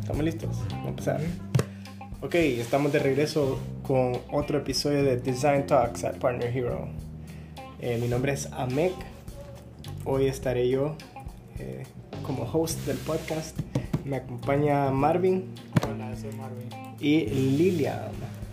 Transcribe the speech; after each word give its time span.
¿Estamos 0.00 0.24
listos? 0.24 0.50
Vamos 0.70 0.86
a 0.86 0.88
empezar. 0.88 1.20
Ok, 2.20 2.34
estamos 2.34 2.92
de 2.92 2.98
regreso 2.98 3.60
con 3.86 4.18
otro 4.32 4.58
episodio 4.58 5.04
de 5.04 5.18
Design 5.18 5.66
Talks 5.66 6.02
at 6.02 6.16
Partner 6.16 6.48
Hero. 6.56 6.88
Eh, 7.80 7.98
mi 8.00 8.08
nombre 8.08 8.32
es 8.32 8.52
Amek. 8.52 8.92
Hoy 10.04 10.26
estaré 10.26 10.68
yo 10.68 10.96
eh, 11.60 11.84
como 12.26 12.42
host 12.42 12.80
del 12.86 12.96
podcast. 12.98 13.56
Me 14.04 14.16
acompaña 14.16 14.90
Marvin 14.90 15.54
Hola, 15.88 16.16
soy 16.16 16.32
Marvin. 16.32 16.68
y 16.98 17.26
Lilian. 17.26 18.00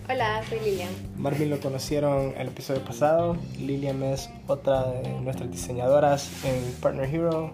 Hola, 0.08 0.42
soy 0.48 0.60
Lilian. 0.60 0.90
Marvin 1.16 1.50
lo 1.50 1.58
conocieron 1.58 2.34
el 2.38 2.46
episodio 2.48 2.84
pasado. 2.84 3.36
Lilian 3.58 4.00
es 4.04 4.30
otra 4.46 4.92
de 4.92 5.20
nuestras 5.22 5.50
diseñadoras 5.50 6.30
en 6.44 6.72
Partner 6.80 7.12
Hero. 7.12 7.52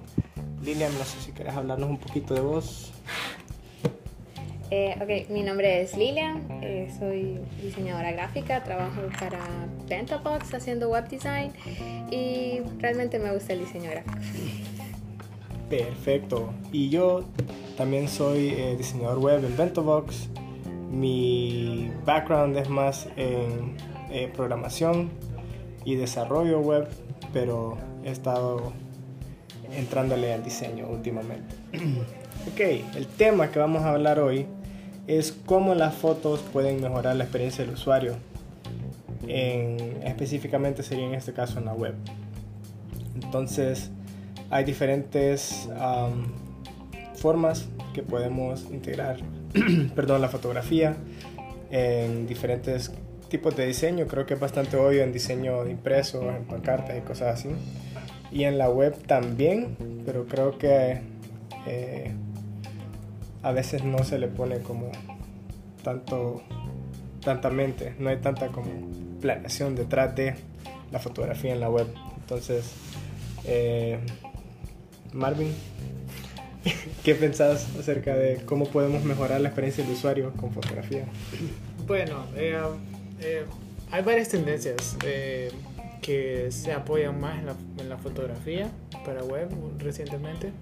Lilian, 0.63 0.93
no 0.97 1.05
sé 1.05 1.21
si 1.21 1.33
quieres 1.33 1.55
hablarnos 1.55 1.91
un 1.91 1.99
poquito 1.99 2.35
de 2.35 2.41
vos. 2.41 2.93
Eh, 4.71 4.97
ok, 5.03 5.31
mi 5.31 5.43
nombre 5.43 5.83
es 5.83 5.95
Lilian, 5.99 6.47
eh, 6.63 6.91
soy 6.99 7.39
diseñadora 7.61 8.13
gráfica, 8.13 8.65
trabajo 8.65 9.03
para 9.21 9.39
Pentabox 9.87 10.55
haciendo 10.55 10.89
web 10.89 11.07
design 11.09 11.53
y 12.11 12.61
realmente 12.79 13.19
me 13.19 13.35
gusta 13.35 13.53
el 13.53 13.61
diseño 13.61 13.91
gráfico. 13.91 14.19
Perfecto. 15.69 16.55
Y 16.73 16.89
yo 16.89 17.25
también 17.77 18.09
soy 18.09 18.55
eh, 18.57 18.75
diseñador 18.79 19.19
web 19.19 19.45
en 19.45 19.55
Ventobox. 19.57 20.31
Mi 20.91 21.91
background 22.07 22.57
es 22.57 22.71
más 22.71 23.09
en 23.17 23.77
programación 24.33 25.11
y 25.85 25.97
desarrollo 25.97 26.61
web, 26.61 26.89
pero 27.33 27.77
he 28.05 28.11
estado 28.11 28.73
entrándole 29.75 30.33
al 30.33 30.43
diseño 30.43 30.87
últimamente. 30.89 31.55
ok, 32.53 32.61
el 32.97 33.07
tema 33.07 33.51
que 33.51 33.59
vamos 33.59 33.83
a 33.83 33.91
hablar 33.91 34.19
hoy 34.19 34.47
es 35.07 35.33
cómo 35.47 35.75
las 35.75 35.95
fotos 35.95 36.41
pueden 36.53 36.81
mejorar 36.81 37.17
la 37.17 37.25
experiencia 37.25 37.65
del 37.65 37.75
usuario. 37.75 38.17
En, 39.27 40.03
específicamente 40.05 40.83
sería 40.83 41.07
en 41.07 41.15
este 41.15 41.33
caso 41.33 41.59
en 41.59 41.67
la 41.67 41.75
web. 41.75 41.95
Entonces, 43.15 43.91
hay 44.51 44.65
diferentes 44.65 45.69
um, 45.71 46.25
formas 47.15 47.69
que 47.95 48.03
podemos 48.03 48.65
integrar 48.71 49.19
perdón, 49.95 50.21
la 50.21 50.29
fotografía 50.29 50.97
en 51.71 52.27
diferentes 52.27 52.93
tipos 53.29 53.57
de 53.57 53.67
diseño. 53.67 54.07
Creo 54.07 54.27
que 54.27 54.35
es 54.35 54.41
bastante 54.41 54.77
obvio 54.77 55.03
en 55.03 55.13
diseño 55.13 55.67
impreso, 55.67 56.31
en 56.31 56.45
pancartas 56.45 56.97
y 56.97 57.01
cosas 57.01 57.41
así. 57.41 57.49
Y 58.33 58.45
en 58.45 58.59
la 58.59 58.71
web 58.71 58.97
también, 59.07 59.77
pero 60.07 60.27
creo 60.27 60.57
que 60.57 61.03
eh, 61.67 62.13
a 63.43 63.53
veces 63.53 63.85
no 63.85 64.03
se 64.05 64.19
le 64.19 64.29
pone 64.29 64.61
como 64.61 64.91
tanto, 65.83 66.43
tanta 67.23 67.51
mente, 67.51 67.95
no 67.99 68.09
hay 68.09 68.19
tanta 68.19 68.49
como 68.49 68.71
planeación 69.21 69.75
detrás 69.75 70.15
de 70.17 70.35
la 70.91 70.99
fotografía 70.99 71.53
en 71.53 71.61
la 71.61 71.69
web. 71.69 71.87
Entonces, 72.21 72.73
eh, 73.45 73.99
Marvin, 75.13 75.53
¿qué 77.05 77.15
pensás 77.15 77.69
acerca 77.79 78.15
de 78.15 78.43
cómo 78.47 78.67
podemos 78.67 79.05
mejorar 79.05 79.41
la 79.41 79.49
experiencia 79.49 79.85
del 79.85 79.93
usuario 79.95 80.33
con 80.33 80.53
fotografía? 80.53 81.05
Bueno, 81.85 82.27
eh, 82.37 82.57
eh, 83.21 83.45
hay 83.91 84.03
varias 84.05 84.29
tendencias 84.29 84.97
que 86.03 86.51
se 86.51 86.73
apoyan 86.73 87.19
más 87.19 87.39
en 87.39 87.47
la, 87.47 87.55
en 87.79 87.89
la 87.89 87.97
fotografía 87.97 88.69
para 89.07 89.25
web 89.25 89.49
recientemente. 89.79 90.53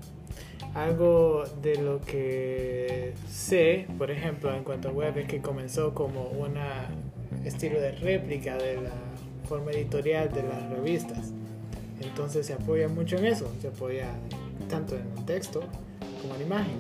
Algo 0.74 1.44
de 1.62 1.77
lo 1.82 2.00
que 2.00 3.14
sé, 3.28 3.88
por 3.98 4.10
ejemplo, 4.10 4.55
en 4.55 4.62
cuanto 4.62 4.91
a 4.91 4.92
web, 4.92 5.19
es 5.19 5.27
que 5.27 5.41
comenzó 5.41 5.94
como 5.94 6.28
un 6.28 6.54
estilo 7.44 7.81
de 7.81 7.92
réplica 7.92 8.56
de 8.56 8.76
la 8.76 8.92
forma 9.48 9.72
editorial 9.72 10.32
de 10.32 10.44
las 10.44 10.70
revistas. 10.70 11.32
Entonces 12.00 12.47
se 12.47 12.53
apoya 12.53 12.88
mucho 12.88 13.16
en 13.16 13.26
eso, 13.26 13.50
se 13.60 13.69
apoya 13.69 14.09
tanto 14.69 14.94
en 14.94 15.06
el 15.19 15.25
texto 15.25 15.62
como 16.22 16.37
en 16.37 16.43
imagen. 16.43 16.76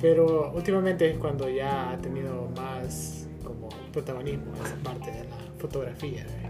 Pero 0.00 0.52
últimamente 0.52 1.10
es 1.10 1.16
cuando 1.16 1.48
ya 1.48 1.92
ha 1.92 1.98
tenido 1.98 2.50
más 2.56 3.26
como 3.42 3.68
protagonismo 3.92 4.52
esa 4.64 4.76
parte 4.82 5.10
de 5.10 5.24
la 5.24 5.36
fotografía. 5.58 6.26
Y 6.42 6.43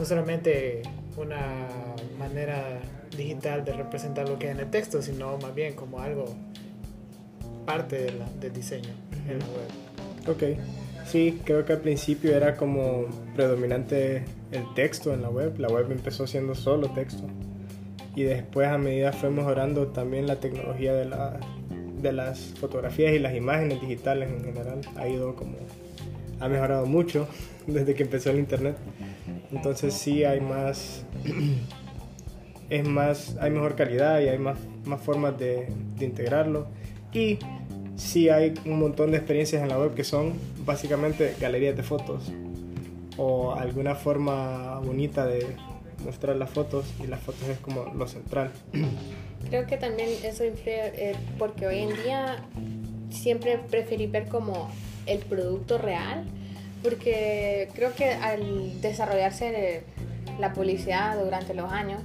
no 0.00 0.06
solamente 0.06 0.80
una 1.18 1.66
manera 2.18 2.80
digital 3.14 3.64
de 3.66 3.74
representar 3.74 4.26
lo 4.28 4.38
que 4.38 4.46
hay 4.46 4.52
en 4.52 4.60
el 4.60 4.70
texto, 4.70 5.02
sino 5.02 5.36
más 5.36 5.54
bien 5.54 5.74
como 5.74 6.00
algo 6.00 6.24
parte 7.66 7.98
de 8.04 8.12
la- 8.12 8.30
del 8.40 8.52
diseño 8.52 8.88
en 9.28 9.38
la 9.38 9.44
web. 9.44 10.26
Ok, 10.26 10.58
sí, 11.06 11.38
creo 11.44 11.66
que 11.66 11.74
al 11.74 11.80
principio 11.80 12.34
era 12.34 12.56
como 12.56 13.04
predominante 13.36 14.24
el 14.52 14.64
texto 14.74 15.12
en 15.12 15.20
la 15.20 15.28
web. 15.28 15.58
La 15.58 15.68
web 15.68 15.92
empezó 15.92 16.26
siendo 16.26 16.54
solo 16.54 16.88
texto. 16.92 17.24
Y 18.16 18.22
después 18.22 18.68
a 18.68 18.78
medida 18.78 19.12
fue 19.12 19.28
mejorando 19.30 19.88
también 19.88 20.26
la 20.26 20.36
tecnología 20.36 20.94
de, 20.94 21.04
la, 21.04 21.38
de 22.00 22.12
las 22.12 22.38
fotografías 22.58 23.12
y 23.12 23.18
las 23.18 23.34
imágenes 23.34 23.80
digitales 23.82 24.30
en 24.30 24.44
general. 24.44 24.80
Ha 24.96 25.06
ido 25.06 25.36
como... 25.36 25.56
Ha 26.40 26.48
mejorado 26.48 26.86
mucho 26.86 27.28
desde 27.66 27.94
que 27.94 28.02
empezó 28.02 28.30
el 28.30 28.38
internet. 28.38 28.76
Entonces 29.52 29.94
sí 29.94 30.24
hay 30.24 30.40
más... 30.40 31.04
Es 32.70 32.86
más, 32.86 33.36
hay 33.40 33.50
mejor 33.50 33.74
calidad 33.74 34.20
y 34.20 34.28
hay 34.28 34.38
más, 34.38 34.56
más 34.84 35.00
formas 35.00 35.36
de, 35.36 35.66
de 35.98 36.04
integrarlo. 36.04 36.68
Y 37.12 37.36
sí 37.96 38.28
hay 38.28 38.54
un 38.64 38.78
montón 38.78 39.10
de 39.10 39.16
experiencias 39.16 39.60
en 39.60 39.68
la 39.68 39.76
web 39.76 39.94
que 39.94 40.04
son 40.04 40.34
básicamente 40.64 41.34
galerías 41.40 41.76
de 41.76 41.82
fotos 41.82 42.30
o 43.16 43.54
alguna 43.54 43.94
forma 43.94 44.78
bonita 44.78 45.26
de 45.26 45.44
mostrar 46.04 46.36
las 46.36 46.48
fotos 46.48 46.86
y 47.02 47.06
las 47.06 47.20
fotos 47.20 47.48
es 47.48 47.58
como 47.58 47.92
lo 47.94 48.06
central. 48.06 48.50
Creo 49.50 49.66
que 49.66 49.76
también 49.76 50.08
eso 50.24 50.44
influye 50.44 51.10
eh, 51.10 51.16
porque 51.38 51.66
hoy 51.66 51.80
en 51.80 52.02
día 52.02 52.42
siempre 53.10 53.58
preferí 53.58 54.06
ver 54.06 54.28
como 54.28 54.70
el 55.06 55.18
producto 55.18 55.76
real, 55.76 56.24
porque 56.82 57.68
creo 57.74 57.94
que 57.94 58.10
al 58.10 58.80
desarrollarse 58.80 59.84
la 60.38 60.52
publicidad 60.52 61.22
durante 61.22 61.54
los 61.54 61.70
años, 61.70 62.02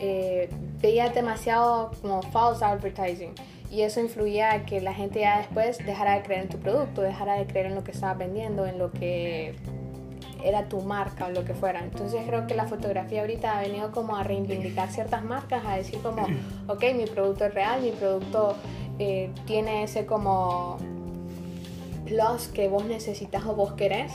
eh, 0.00 0.48
veía 0.80 1.08
demasiado 1.08 1.90
como 2.00 2.22
false 2.22 2.64
advertising 2.64 3.34
y 3.70 3.82
eso 3.82 4.00
influía 4.00 4.52
a 4.52 4.64
que 4.64 4.80
la 4.80 4.94
gente 4.94 5.20
ya 5.20 5.38
después 5.38 5.78
dejara 5.84 6.14
de 6.14 6.22
creer 6.22 6.42
en 6.42 6.48
tu 6.48 6.58
producto, 6.58 7.02
dejara 7.02 7.34
de 7.34 7.46
creer 7.46 7.66
en 7.66 7.74
lo 7.74 7.84
que 7.84 7.90
estabas 7.90 8.18
vendiendo, 8.18 8.66
en 8.66 8.78
lo 8.78 8.90
que 8.90 9.56
era 10.42 10.68
tu 10.68 10.80
marca 10.80 11.26
o 11.26 11.30
lo 11.30 11.44
que 11.44 11.52
fuera. 11.52 11.80
Entonces 11.82 12.22
creo 12.26 12.46
que 12.46 12.54
la 12.54 12.66
fotografía 12.66 13.20
ahorita 13.20 13.58
ha 13.58 13.62
venido 13.62 13.90
como 13.92 14.16
a 14.16 14.22
reivindicar 14.22 14.90
ciertas 14.90 15.24
marcas, 15.24 15.64
a 15.66 15.76
decir 15.76 16.00
como, 16.00 16.26
ok, 16.68 16.84
mi 16.94 17.06
producto 17.06 17.44
es 17.44 17.54
real, 17.54 17.82
mi 17.82 17.90
producto 17.90 18.56
eh, 18.98 19.30
tiene 19.46 19.82
ese 19.82 20.06
como 20.06 20.78
plus 22.08 22.48
que 22.48 22.68
vos 22.68 22.84
necesitas 22.84 23.44
o 23.44 23.54
vos 23.54 23.72
querés. 23.72 24.12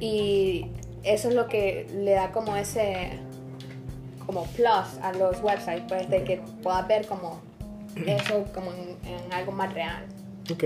Y 0.00 0.66
eso 1.02 1.28
es 1.28 1.34
lo 1.34 1.46
que 1.46 1.86
le 1.94 2.12
da 2.12 2.32
como 2.32 2.56
ese 2.56 3.10
como 4.26 4.44
plus 4.44 4.98
a 5.02 5.12
los 5.18 5.42
websites, 5.42 5.84
pues 5.88 6.10
de 6.10 6.22
que 6.22 6.40
puedas 6.62 6.86
ver 6.86 7.06
como 7.06 7.40
eso 8.06 8.44
como 8.54 8.72
en, 8.72 8.96
en 9.10 9.32
algo 9.32 9.52
más 9.52 9.72
real. 9.72 10.04
Ok. 10.52 10.64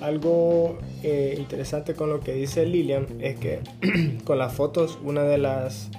Algo 0.00 0.78
eh, 1.02 1.34
interesante 1.38 1.94
con 1.94 2.08
lo 2.08 2.20
que 2.20 2.32
dice 2.32 2.64
Lilian 2.64 3.06
es 3.20 3.38
que 3.38 3.60
con 4.24 4.38
las 4.38 4.52
fotos 4.54 4.98
una 5.04 5.22
de 5.22 5.38
las 5.38 5.90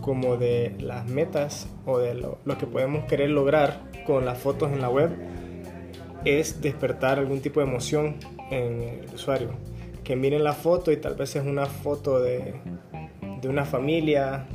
como 0.00 0.36
de 0.36 0.74
las 0.80 1.06
metas 1.06 1.68
o 1.86 1.98
de 1.98 2.14
lo, 2.14 2.38
lo 2.44 2.58
que 2.58 2.66
podemos 2.66 3.04
querer 3.04 3.30
lograr 3.30 3.80
con 4.04 4.26
las 4.26 4.38
fotos 4.38 4.70
en 4.72 4.82
la 4.82 4.90
web 4.90 5.10
es 6.24 6.60
despertar 6.60 7.18
algún 7.18 7.40
tipo 7.40 7.60
de 7.60 7.66
emoción 7.66 8.16
en 8.50 8.82
el 8.82 9.14
usuario. 9.14 9.50
Que 10.02 10.16
miren 10.16 10.44
la 10.44 10.52
foto 10.52 10.92
y 10.92 10.96
tal 10.96 11.14
vez 11.14 11.34
es 11.36 11.44
una 11.44 11.66
foto 11.66 12.20
de, 12.20 12.54
de 13.40 13.48
una 13.48 13.64
familia, 13.64 14.46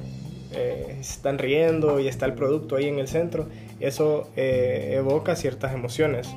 eh, 0.53 0.97
están 0.99 1.37
riendo 1.37 1.99
y 1.99 2.07
está 2.07 2.25
el 2.25 2.33
producto 2.33 2.75
ahí 2.75 2.87
en 2.87 2.99
el 2.99 3.07
centro. 3.07 3.47
Eso 3.79 4.29
eh, 4.35 4.93
evoca 4.95 5.35
ciertas 5.35 5.73
emociones 5.73 6.29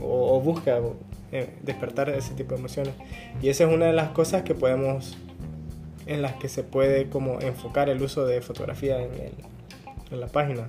o, 0.00 0.36
o 0.36 0.40
busca 0.40 0.80
eh, 1.32 1.50
despertar 1.62 2.08
ese 2.10 2.34
tipo 2.34 2.54
de 2.54 2.60
emociones. 2.60 2.94
Y 3.42 3.48
esa 3.48 3.64
es 3.64 3.72
una 3.72 3.86
de 3.86 3.92
las 3.92 4.10
cosas 4.10 4.42
que 4.42 4.54
podemos, 4.54 5.16
en 6.06 6.22
las 6.22 6.34
que 6.36 6.48
se 6.48 6.62
puede 6.62 7.08
como 7.08 7.40
enfocar 7.40 7.88
el 7.88 8.00
uso 8.02 8.26
de 8.26 8.40
fotografía 8.40 9.02
en, 9.02 9.12
el, 9.12 9.32
en 10.12 10.20
la 10.20 10.28
página. 10.28 10.68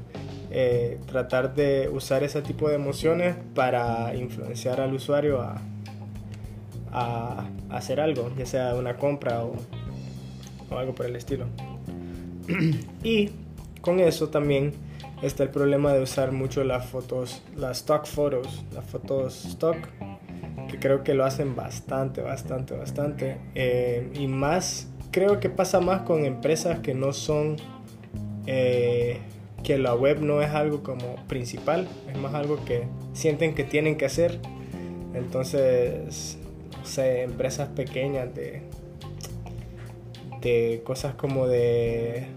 Eh, 0.49 0.97
tratar 1.05 1.53
de 1.53 1.89
usar 1.89 2.23
ese 2.23 2.41
tipo 2.41 2.69
de 2.69 2.75
emociones 2.75 3.35
para 3.53 4.15
influenciar 4.15 4.81
al 4.81 4.93
usuario 4.93 5.41
a, 5.41 5.61
a, 6.91 7.47
hacer 7.69 7.99
algo, 7.99 8.31
ya 8.37 8.45
sea 8.45 8.75
una 8.75 8.97
compra 8.97 9.43
o, 9.43 9.55
o 10.69 10.77
algo 10.77 10.95
por 10.95 11.05
el 11.05 11.15
estilo. 11.15 11.45
y 13.03 13.29
con 13.81 13.99
eso 13.99 14.29
también 14.29 14.73
está 15.21 15.43
el 15.43 15.49
problema 15.49 15.93
de 15.93 16.01
usar 16.01 16.31
mucho 16.31 16.63
las 16.63 16.85
fotos, 16.85 17.41
las 17.55 17.77
stock 17.77 18.05
photos, 18.05 18.63
las 18.73 18.85
fotos 18.85 19.45
stock, 19.45 19.77
que 20.69 20.79
creo 20.79 21.03
que 21.03 21.13
lo 21.13 21.25
hacen 21.25 21.55
bastante, 21.55 22.21
bastante, 22.21 22.75
bastante. 22.75 23.37
Eh, 23.55 24.09
y 24.13 24.27
más, 24.27 24.87
creo 25.11 25.39
que 25.39 25.49
pasa 25.49 25.79
más 25.79 26.01
con 26.01 26.25
empresas 26.25 26.79
que 26.79 26.93
no 26.93 27.13
son, 27.13 27.57
eh, 28.45 29.19
que 29.63 29.77
la 29.77 29.95
web 29.95 30.21
no 30.21 30.41
es 30.41 30.49
algo 30.49 30.83
como 30.83 31.15
principal, 31.27 31.87
es 32.11 32.17
más 32.17 32.33
algo 32.33 32.63
que 32.65 32.87
sienten 33.13 33.55
que 33.55 33.63
tienen 33.63 33.97
que 33.97 34.05
hacer. 34.05 34.39
Entonces, 35.13 36.37
sé, 36.87 37.23
empresas 37.23 37.69
pequeñas 37.69 38.33
de, 38.33 38.63
de 40.41 40.81
cosas 40.83 41.13
como 41.15 41.47
de 41.47 42.27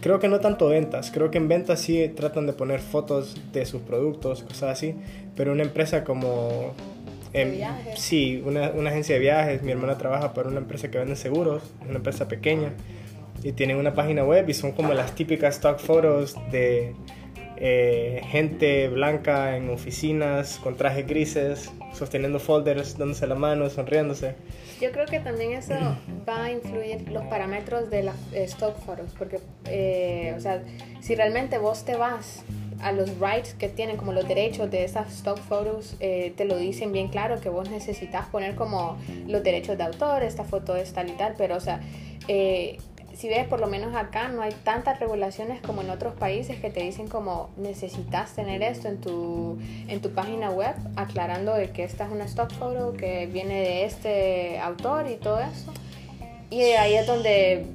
creo 0.00 0.18
que 0.18 0.28
no 0.28 0.40
tanto 0.40 0.68
ventas, 0.68 1.10
creo 1.10 1.30
que 1.30 1.38
en 1.38 1.48
ventas 1.48 1.80
sí 1.80 2.08
tratan 2.08 2.46
de 2.46 2.52
poner 2.52 2.80
fotos 2.80 3.36
de 3.52 3.66
sus 3.66 3.82
productos, 3.82 4.42
cosas 4.42 4.70
así, 4.70 4.94
pero 5.36 5.52
una 5.52 5.62
empresa 5.62 6.04
como... 6.04 6.72
Eh, 7.34 7.66
sí, 7.96 8.42
una, 8.44 8.70
una, 8.72 8.90
agencia 8.90 9.14
de 9.14 9.20
viajes, 9.20 9.62
mi 9.62 9.72
hermana 9.72 9.96
trabaja 9.96 10.34
para 10.34 10.48
una 10.48 10.58
empresa 10.58 10.90
que 10.90 10.98
vende 10.98 11.16
seguros, 11.16 11.62
una 11.80 11.96
empresa 11.96 12.28
pequeña, 12.28 12.74
y 13.42 13.52
tienen 13.52 13.78
una 13.78 13.94
página 13.94 14.22
web 14.22 14.48
y 14.48 14.54
son 14.54 14.72
como 14.72 14.92
las 14.92 15.14
típicas 15.14 15.54
stock 15.54 15.78
photos 15.78 16.36
de 16.50 16.94
eh, 17.56 18.20
gente 18.24 18.88
blanca 18.88 19.56
en 19.56 19.70
oficinas 19.70 20.58
con 20.62 20.76
trajes 20.76 21.06
grises, 21.06 21.70
sosteniendo 21.92 22.38
folders, 22.40 22.98
dándose 22.98 23.26
la 23.26 23.34
mano, 23.34 23.68
sonriéndose. 23.70 24.34
Yo 24.80 24.90
creo 24.90 25.06
que 25.06 25.20
también 25.20 25.52
eso 25.52 25.74
va 26.28 26.44
a 26.44 26.50
influir 26.50 27.08
los 27.10 27.22
parámetros 27.24 27.88
de 27.90 28.02
las 28.02 28.16
stock 28.32 28.76
photos, 28.84 29.14
porque, 29.16 29.38
eh, 29.66 30.34
o 30.36 30.40
sea, 30.40 30.62
si 31.00 31.14
realmente 31.14 31.58
vos 31.58 31.84
te 31.84 31.96
vas 31.96 32.44
a 32.80 32.90
los 32.90 33.10
rights 33.20 33.54
que 33.54 33.68
tienen, 33.68 33.96
como 33.96 34.12
los 34.12 34.26
derechos 34.26 34.70
de 34.70 34.84
esas 34.84 35.12
stock 35.12 35.38
photos, 35.38 35.96
eh, 36.00 36.32
te 36.36 36.44
lo 36.44 36.56
dicen 36.56 36.92
bien 36.92 37.08
claro 37.08 37.40
que 37.40 37.48
vos 37.48 37.70
necesitas 37.70 38.26
poner 38.26 38.56
como 38.56 38.98
los 39.28 39.42
derechos 39.44 39.78
de 39.78 39.84
autor, 39.84 40.24
esta 40.24 40.42
foto 40.42 40.74
es 40.74 40.92
tal 40.92 41.08
y 41.08 41.12
tal, 41.12 41.34
pero, 41.38 41.56
o 41.56 41.60
sea, 41.60 41.80
eh, 42.26 42.78
si 43.14 43.28
ves, 43.28 43.46
por 43.46 43.60
lo 43.60 43.66
menos 43.66 43.94
acá 43.94 44.28
no 44.28 44.42
hay 44.42 44.52
tantas 44.64 44.98
regulaciones 44.98 45.60
como 45.60 45.82
en 45.82 45.90
otros 45.90 46.14
países 46.14 46.58
que 46.58 46.70
te 46.70 46.80
dicen 46.80 47.08
como 47.08 47.50
necesitas 47.56 48.34
tener 48.34 48.62
esto 48.62 48.88
en 48.88 49.00
tu, 49.00 49.58
en 49.88 50.00
tu 50.00 50.10
página 50.10 50.50
web, 50.50 50.74
aclarando 50.96 51.54
de 51.54 51.70
que 51.70 51.84
esta 51.84 52.06
es 52.06 52.12
una 52.12 52.24
stock 52.24 52.50
photo 52.52 52.94
que 52.94 53.26
viene 53.26 53.60
de 53.60 53.84
este 53.84 54.58
autor 54.60 55.08
y 55.10 55.16
todo 55.16 55.40
eso. 55.40 55.72
Y 56.50 56.60
ahí 56.62 56.94
es 56.94 57.06
donde 57.06 57.66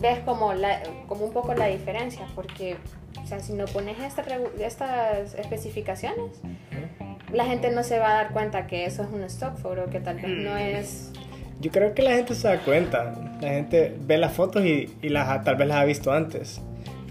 ves 0.00 0.20
como, 0.20 0.52
la, 0.54 0.82
como 1.06 1.24
un 1.24 1.32
poco 1.32 1.54
la 1.54 1.66
diferencia, 1.66 2.26
porque 2.34 2.76
o 3.22 3.26
sea, 3.26 3.40
si 3.40 3.52
no 3.52 3.66
pones 3.66 3.96
estas 4.00 5.34
especificaciones, 5.34 6.40
la 7.32 7.44
gente 7.44 7.70
no 7.70 7.82
se 7.82 7.98
va 7.98 8.10
a 8.10 8.14
dar 8.14 8.32
cuenta 8.32 8.66
que 8.66 8.84
eso 8.84 9.02
es 9.02 9.08
una 9.10 9.26
stock 9.26 9.56
photo, 9.56 9.86
que 9.90 10.00
tal 10.00 10.16
vez 10.16 10.28
no 10.28 10.54
mm. 10.54 10.58
es 10.58 11.12
yo 11.62 11.70
creo 11.70 11.94
que 11.94 12.02
la 12.02 12.16
gente 12.16 12.34
se 12.34 12.48
da 12.48 12.58
cuenta. 12.58 13.14
La 13.40 13.50
gente 13.50 13.96
ve 14.04 14.18
las 14.18 14.32
fotos 14.32 14.64
y, 14.64 14.90
y 15.00 15.08
las, 15.08 15.44
tal 15.44 15.56
vez 15.56 15.68
las 15.68 15.78
ha 15.78 15.84
visto 15.84 16.12
antes. 16.12 16.60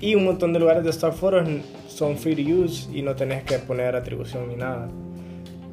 Y 0.02 0.16
un 0.16 0.26
montón 0.26 0.52
de 0.52 0.60
lugares 0.60 0.84
de 0.84 0.90
stock 0.90 1.14
photos 1.14 1.48
son 1.88 2.18
free 2.18 2.36
to 2.36 2.42
use 2.42 2.90
y 2.92 3.02
no 3.02 3.16
tenés 3.16 3.44
que 3.44 3.58
poner 3.60 3.96
atribución 3.96 4.50
ni 4.50 4.56
nada. 4.56 4.90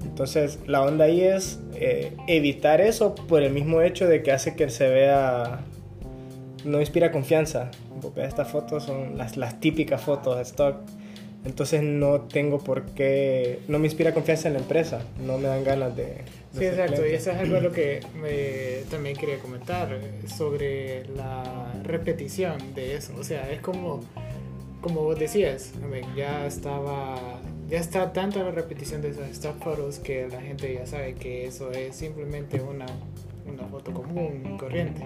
Entonces, 0.04 0.60
la 0.66 0.82
onda 0.82 1.06
ahí 1.06 1.22
es 1.22 1.58
eh, 1.74 2.12
evitar 2.28 2.80
eso 2.80 3.14
por 3.14 3.42
el 3.42 3.52
mismo 3.52 3.82
hecho 3.82 4.06
de 4.06 4.22
que 4.22 4.30
hace 4.30 4.54
que 4.54 4.70
se 4.70 4.88
vea. 4.88 5.60
No 6.64 6.80
inspira 6.80 7.10
confianza. 7.10 7.70
Porque 8.00 8.24
estas 8.24 8.48
fotos 8.48 8.84
son 8.84 9.18
las, 9.18 9.36
las 9.36 9.58
típicas 9.58 10.00
fotos 10.00 10.36
de 10.36 10.42
stock. 10.42 10.76
Entonces, 11.44 11.82
no 11.82 12.20
tengo 12.20 12.58
por 12.58 12.82
qué. 12.86 13.60
No 13.66 13.80
me 13.80 13.86
inspira 13.86 14.14
confianza 14.14 14.46
en 14.46 14.54
la 14.54 14.60
empresa. 14.60 15.00
No 15.26 15.38
me 15.38 15.48
dan 15.48 15.64
ganas 15.64 15.96
de 15.96 16.18
Sí, 16.56 16.64
exacto, 16.64 17.06
y 17.06 17.10
eso 17.12 17.30
es 17.30 17.36
algo 17.36 17.60
lo 17.60 17.72
que 17.72 18.00
me, 18.20 18.84
también 18.90 19.16
quería 19.16 19.38
comentar 19.38 20.00
sobre 20.26 21.04
la 21.08 21.72
repetición 21.84 22.74
de 22.74 22.96
eso. 22.96 23.14
O 23.18 23.24
sea, 23.24 23.50
es 23.50 23.60
como, 23.60 24.00
como 24.80 25.02
vos 25.02 25.18
decías, 25.18 25.72
ya 26.16 26.46
estaba, 26.46 27.16
ya 27.68 27.78
está 27.78 28.12
tanto 28.12 28.42
la 28.42 28.50
repetición 28.50 29.02
de 29.02 29.10
esos 29.10 29.28
stock 29.28 29.62
photos 29.62 29.98
que 29.98 30.26
la 30.28 30.40
gente 30.40 30.72
ya 30.72 30.86
sabe 30.86 31.14
que 31.14 31.46
eso 31.46 31.70
es 31.70 31.94
simplemente 31.94 32.60
una, 32.60 32.86
una 33.46 33.64
foto 33.68 33.92
común, 33.92 34.56
corriente. 34.58 35.02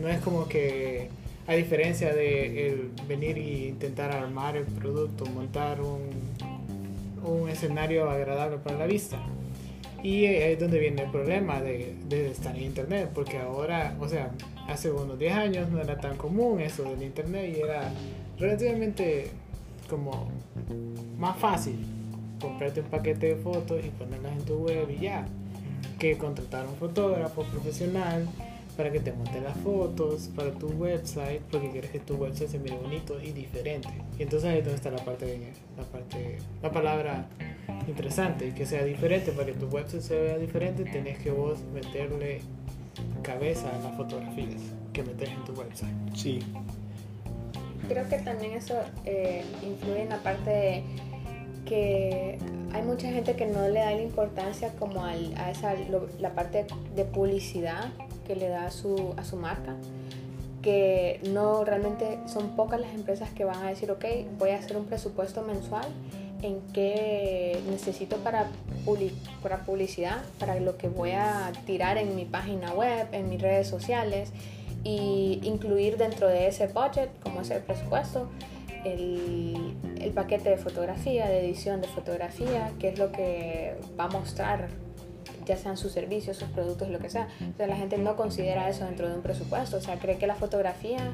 No 0.00 0.08
es 0.08 0.20
como 0.20 0.46
que, 0.46 1.08
a 1.48 1.54
diferencia 1.54 2.14
de 2.14 2.68
el 2.68 2.90
venir 3.08 3.38
e 3.38 3.68
intentar 3.68 4.12
armar 4.12 4.56
el 4.56 4.64
producto, 4.64 5.26
montar 5.26 5.80
un, 5.80 6.10
un 7.24 7.48
escenario 7.48 8.08
agradable 8.08 8.58
para 8.58 8.78
la 8.78 8.86
vista 8.86 9.18
y 10.02 10.26
ahí 10.26 10.52
es 10.52 10.60
donde 10.60 10.78
viene 10.78 11.02
el 11.02 11.10
problema 11.10 11.60
de, 11.60 11.94
de, 12.08 12.30
estar 12.30 12.56
en 12.56 12.64
internet, 12.64 13.10
porque 13.14 13.38
ahora, 13.38 13.96
o 13.98 14.08
sea, 14.08 14.30
hace 14.68 14.90
unos 14.90 15.18
10 15.18 15.32
años 15.34 15.70
no 15.70 15.80
era 15.80 15.98
tan 15.98 16.16
común 16.16 16.60
eso 16.60 16.84
del 16.84 17.02
internet 17.02 17.54
y 17.56 17.60
era 17.60 17.90
relativamente 18.38 19.30
como 19.88 20.28
más 21.18 21.36
fácil 21.38 21.76
comprarte 22.40 22.80
un 22.80 22.86
paquete 22.88 23.34
de 23.34 23.36
fotos 23.36 23.84
y 23.84 23.88
ponerlas 23.90 24.32
en 24.32 24.44
tu 24.44 24.56
web 24.58 24.88
y 24.90 25.02
ya, 25.02 25.26
que 25.98 26.18
contratar 26.18 26.66
un 26.66 26.76
fotógrafo 26.76 27.42
profesional 27.44 28.26
para 28.76 28.92
que 28.92 29.00
te 29.00 29.12
monte 29.12 29.40
las 29.40 29.56
fotos 29.58 30.28
para 30.36 30.50
tu 30.50 30.68
website 30.68 31.40
porque 31.50 31.70
quieres 31.70 31.90
que 31.90 32.00
tu 32.00 32.16
website 32.16 32.50
se 32.50 32.58
mire 32.58 32.76
bonito 32.76 33.20
y 33.20 33.32
diferente. 33.32 33.88
Y 34.18 34.22
entonces 34.22 34.50
ahí 34.50 34.58
es 34.58 34.64
donde 34.64 34.76
está 34.76 34.90
la 34.90 35.02
parte, 35.04 35.52
la 35.76 35.84
parte, 35.84 36.38
la 36.62 36.70
palabra 36.70 37.26
interesante 37.88 38.48
y 38.48 38.52
que 38.52 38.66
sea 38.66 38.84
diferente 38.84 39.32
para 39.32 39.46
que 39.46 39.54
tu 39.54 39.66
website 39.66 40.02
se 40.02 40.20
vea 40.20 40.38
diferente 40.38 40.84
tienes 40.84 41.18
que 41.18 41.30
vos 41.30 41.58
meterle 41.72 42.40
cabeza 43.22 43.68
a 43.74 43.78
las 43.82 43.96
fotografías 43.96 44.60
que 44.92 45.02
metes 45.02 45.28
en 45.28 45.44
tu 45.44 45.52
website. 45.52 45.94
Sí. 46.14 46.38
Creo 47.88 48.08
que 48.08 48.18
también 48.18 48.52
eso 48.52 48.74
eh, 49.04 49.44
influye 49.62 50.02
en 50.02 50.08
la 50.08 50.18
parte 50.18 50.50
de 50.50 50.84
que 51.64 52.38
hay 52.72 52.82
mucha 52.82 53.10
gente 53.10 53.34
que 53.34 53.46
no 53.46 53.68
le 53.68 53.80
da 53.80 53.90
la 53.90 54.02
importancia 54.02 54.72
como 54.78 55.04
a 55.04 55.16
esa, 55.16 55.74
la 56.20 56.34
parte 56.34 56.66
de 56.94 57.04
publicidad 57.04 57.92
que 58.26 58.36
le 58.36 58.48
da 58.48 58.66
a 58.66 58.70
su, 58.70 59.14
a 59.16 59.24
su 59.24 59.36
marca 59.36 59.76
que 60.62 61.20
no 61.30 61.64
realmente 61.64 62.18
son 62.26 62.56
pocas 62.56 62.80
las 62.80 62.92
empresas 62.92 63.30
que 63.30 63.44
van 63.44 63.62
a 63.62 63.68
decir, 63.68 63.88
ok, 63.88 64.04
voy 64.36 64.50
a 64.50 64.56
hacer 64.56 64.76
un 64.76 64.86
presupuesto 64.86 65.42
mensual 65.42 65.86
en 66.42 66.60
qué 66.72 67.60
necesito 67.70 68.16
para, 68.18 68.50
para 69.42 69.64
publicidad, 69.64 70.22
para 70.38 70.58
lo 70.60 70.76
que 70.76 70.88
voy 70.88 71.12
a 71.12 71.52
tirar 71.66 71.98
en 71.98 72.14
mi 72.16 72.24
página 72.24 72.72
web, 72.72 73.08
en 73.12 73.28
mis 73.28 73.40
redes 73.40 73.68
sociales, 73.68 74.32
y 74.84 75.40
incluir 75.42 75.96
dentro 75.96 76.28
de 76.28 76.46
ese 76.46 76.68
budget, 76.68 77.10
como 77.20 77.40
es 77.40 77.50
el 77.50 77.62
presupuesto, 77.62 78.28
el, 78.84 79.74
el 80.00 80.10
paquete 80.12 80.50
de 80.50 80.56
fotografía, 80.58 81.26
de 81.26 81.40
edición 81.40 81.80
de 81.80 81.88
fotografía, 81.88 82.72
que 82.78 82.90
es 82.90 82.98
lo 82.98 83.10
que 83.10 83.76
va 83.98 84.04
a 84.04 84.08
mostrar 84.08 84.68
ya 85.46 85.56
sean 85.56 85.76
sus 85.76 85.92
servicios, 85.92 86.36
sus 86.36 86.48
productos, 86.48 86.88
lo 86.88 86.98
que 86.98 87.08
sea. 87.08 87.28
O 87.54 87.56
sea, 87.56 87.66
la 87.66 87.76
gente 87.76 87.96
no 87.98 88.16
considera 88.16 88.68
eso 88.68 88.84
dentro 88.84 89.08
de 89.08 89.14
un 89.14 89.22
presupuesto. 89.22 89.76
O 89.76 89.80
sea, 89.80 89.98
cree 89.98 90.18
que 90.18 90.26
la 90.26 90.34
fotografía 90.34 91.12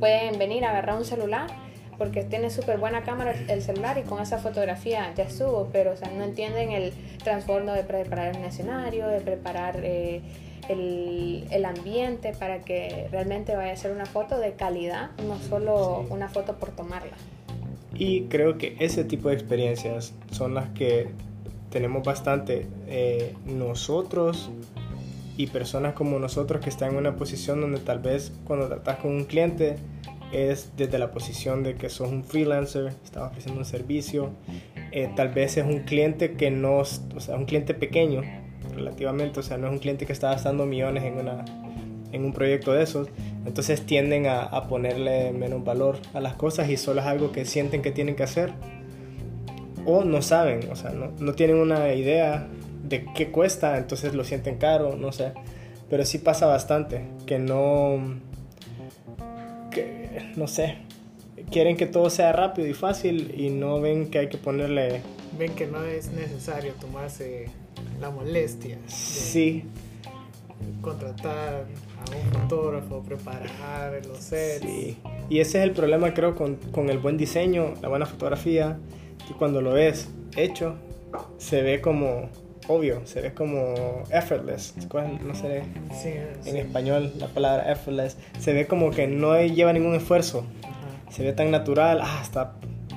pueden 0.00 0.38
venir 0.38 0.64
a 0.64 0.70
agarrar 0.70 0.96
un 0.96 1.04
celular 1.04 1.50
porque 1.98 2.22
tiene 2.22 2.48
súper 2.48 2.78
buena 2.78 3.02
cámara 3.02 3.34
el 3.48 3.60
celular 3.60 3.98
y 3.98 4.02
con 4.02 4.22
esa 4.22 4.38
fotografía 4.38 5.12
ya 5.14 5.24
estuvo, 5.24 5.68
pero 5.72 5.92
o 5.92 5.96
sea, 5.96 6.10
no 6.10 6.24
entienden 6.24 6.70
el 6.70 6.92
trasfondo 7.22 7.72
de 7.72 7.82
preparar 7.82 8.36
un 8.36 8.44
escenario, 8.44 9.08
de 9.08 9.20
preparar 9.20 9.80
eh, 9.82 10.22
el, 10.68 11.44
el, 11.50 11.64
ambiente 11.64 12.32
para 12.38 12.60
que 12.60 13.08
realmente 13.10 13.56
vaya 13.56 13.72
a 13.72 13.76
ser 13.76 13.90
una 13.90 14.06
foto 14.06 14.38
de 14.38 14.52
calidad, 14.52 15.10
no 15.26 15.38
solo 15.38 16.06
una 16.08 16.28
foto 16.28 16.56
por 16.56 16.70
tomarla. 16.70 17.16
Y 17.94 18.22
creo 18.24 18.58
que 18.58 18.76
ese 18.78 19.02
tipo 19.02 19.28
de 19.28 19.34
experiencias 19.34 20.14
son 20.30 20.54
las 20.54 20.68
que 20.70 21.08
tenemos 21.70 22.04
bastante 22.04 22.66
eh, 22.86 23.34
nosotros 23.44 24.50
y 25.36 25.48
personas 25.48 25.94
como 25.94 26.18
nosotros 26.18 26.62
que 26.62 26.70
están 26.70 26.90
en 26.90 26.96
una 26.96 27.16
posición 27.16 27.60
donde 27.60 27.78
tal 27.78 27.98
vez 27.98 28.32
cuando 28.44 28.68
tratas 28.68 28.98
con 28.98 29.12
un 29.12 29.24
cliente 29.24 29.76
es 30.32 30.72
desde 30.76 30.98
la 30.98 31.10
posición 31.10 31.62
de 31.62 31.74
que 31.74 31.88
sos 31.88 32.08
un 32.08 32.24
freelancer, 32.24 32.92
estás 33.04 33.30
ofreciendo 33.30 33.60
un 33.60 33.64
servicio, 33.64 34.30
eh, 34.92 35.10
tal 35.16 35.28
vez 35.30 35.56
es 35.56 35.64
un 35.64 35.80
cliente 35.80 36.32
que 36.32 36.50
no, 36.50 36.78
o 36.78 36.84
sea, 37.20 37.36
un 37.36 37.46
cliente 37.46 37.74
pequeño 37.74 38.22
relativamente, 38.74 39.40
o 39.40 39.42
sea, 39.42 39.56
no 39.56 39.66
es 39.68 39.72
un 39.72 39.78
cliente 39.78 40.06
que 40.06 40.12
está 40.12 40.30
gastando 40.30 40.66
millones 40.66 41.04
en, 41.04 41.18
una, 41.18 41.44
en 42.12 42.24
un 42.24 42.32
proyecto 42.32 42.72
de 42.72 42.82
esos, 42.82 43.08
entonces 43.46 43.86
tienden 43.86 44.26
a, 44.26 44.42
a 44.42 44.68
ponerle 44.68 45.32
menos 45.32 45.64
valor 45.64 45.98
a 46.14 46.20
las 46.20 46.34
cosas 46.34 46.68
y 46.68 46.76
solo 46.76 47.00
es 47.00 47.06
algo 47.06 47.32
que 47.32 47.44
sienten 47.44 47.82
que 47.82 47.90
tienen 47.90 48.14
que 48.14 48.22
hacer 48.22 48.52
o 49.86 50.04
no 50.04 50.20
saben, 50.20 50.60
o 50.70 50.76
sea, 50.76 50.90
no, 50.90 51.12
no 51.18 51.32
tienen 51.32 51.56
una 51.56 51.94
idea 51.94 52.46
de 52.84 53.06
qué 53.14 53.30
cuesta, 53.30 53.78
entonces 53.78 54.14
lo 54.14 54.24
sienten 54.24 54.56
caro, 54.58 54.96
no 54.96 55.12
sé, 55.12 55.32
pero 55.88 56.04
sí 56.04 56.18
pasa 56.18 56.46
bastante, 56.46 57.04
que 57.26 57.38
no 57.38 57.98
no 60.36 60.46
sé, 60.46 60.76
quieren 61.50 61.76
que 61.76 61.86
todo 61.86 62.10
sea 62.10 62.32
rápido 62.32 62.68
y 62.68 62.74
fácil 62.74 63.34
y 63.36 63.50
no 63.50 63.80
ven 63.80 64.10
que 64.10 64.18
hay 64.18 64.28
que 64.28 64.38
ponerle... 64.38 65.02
Ven 65.38 65.54
que 65.54 65.66
no 65.66 65.84
es 65.84 66.10
necesario 66.10 66.72
tomarse 66.80 67.46
la 68.00 68.10
molestia. 68.10 68.76
De 68.76 68.82
Sí, 68.88 69.64
Contratar 70.80 71.66
a 71.96 72.16
un 72.16 72.32
fotógrafo, 72.32 73.02
preparar 73.02 74.04
los 74.06 74.18
sets. 74.18 74.64
sí. 74.64 74.96
Y 75.30 75.40
ese 75.40 75.58
es 75.58 75.64
el 75.64 75.72
problema 75.72 76.14
creo 76.14 76.34
con, 76.34 76.56
con 76.56 76.88
el 76.90 76.98
buen 76.98 77.16
diseño, 77.16 77.74
la 77.82 77.88
buena 77.88 78.06
fotografía, 78.06 78.78
que 79.26 79.34
cuando 79.34 79.60
lo 79.60 79.72
ves 79.72 80.08
hecho, 80.36 80.74
se 81.36 81.62
ve 81.62 81.80
como 81.80 82.28
obvio, 82.68 83.02
se 83.06 83.20
ve 83.20 83.34
como 83.34 84.04
effortless. 84.10 84.74
¿Cuál? 84.88 85.18
No 85.26 85.34
sé 85.34 85.62
Sí, 86.00 86.10
en 86.10 86.42
sí. 86.44 86.58
español 86.58 87.12
la 87.18 87.26
palabra 87.28 87.70
effortless. 87.72 88.16
Se 88.38 88.52
ve 88.52 88.66
como 88.66 88.90
que 88.90 89.06
no 89.08 89.40
lleva 89.42 89.72
ningún 89.72 89.94
esfuerzo. 89.96 90.44
Ajá. 90.62 91.10
Se 91.12 91.22
ve 91.24 91.32
tan 91.32 91.50
natural, 91.50 92.00
ah, 92.02 92.20
está 92.22 92.52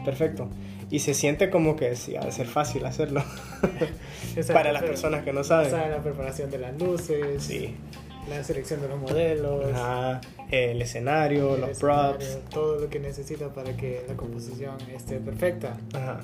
perfecto. 0.06 0.48
Y 0.90 1.00
se 1.00 1.14
siente 1.14 1.50
como 1.50 1.78
que 1.78 1.96
sí, 1.96 2.16
ha 2.18 2.22
de 2.22 2.32
ser 2.34 2.48
fácil 2.48 2.86
hacerlo. 2.86 3.24
Para 4.54 4.72
las 4.74 4.84
personas 4.84 5.24
que 5.24 5.34
no 5.34 5.44
saben. 5.44 5.72
Sabe 5.72 5.90
la 5.90 6.04
preparación 6.04 6.50
de 6.52 6.58
las 6.58 6.78
luces, 6.78 7.44
Sí. 7.44 7.76
la 8.30 8.44
selección 8.44 8.82
de 8.82 8.90
los 8.90 9.00
modelos, 9.00 9.66
Ajá, 9.74 10.20
el 10.52 10.82
escenario, 10.82 11.56
el 11.56 11.62
los 11.62 11.70
escenario, 11.72 12.18
props. 12.18 12.40
todo 12.50 12.80
lo 12.80 12.90
que 12.90 13.00
necesita 13.00 13.50
para 13.54 13.76
que 13.78 14.04
la 14.08 14.16
composición 14.16 14.76
esté 14.94 15.18
perfecta. 15.20 15.78
Ajá. 15.94 16.20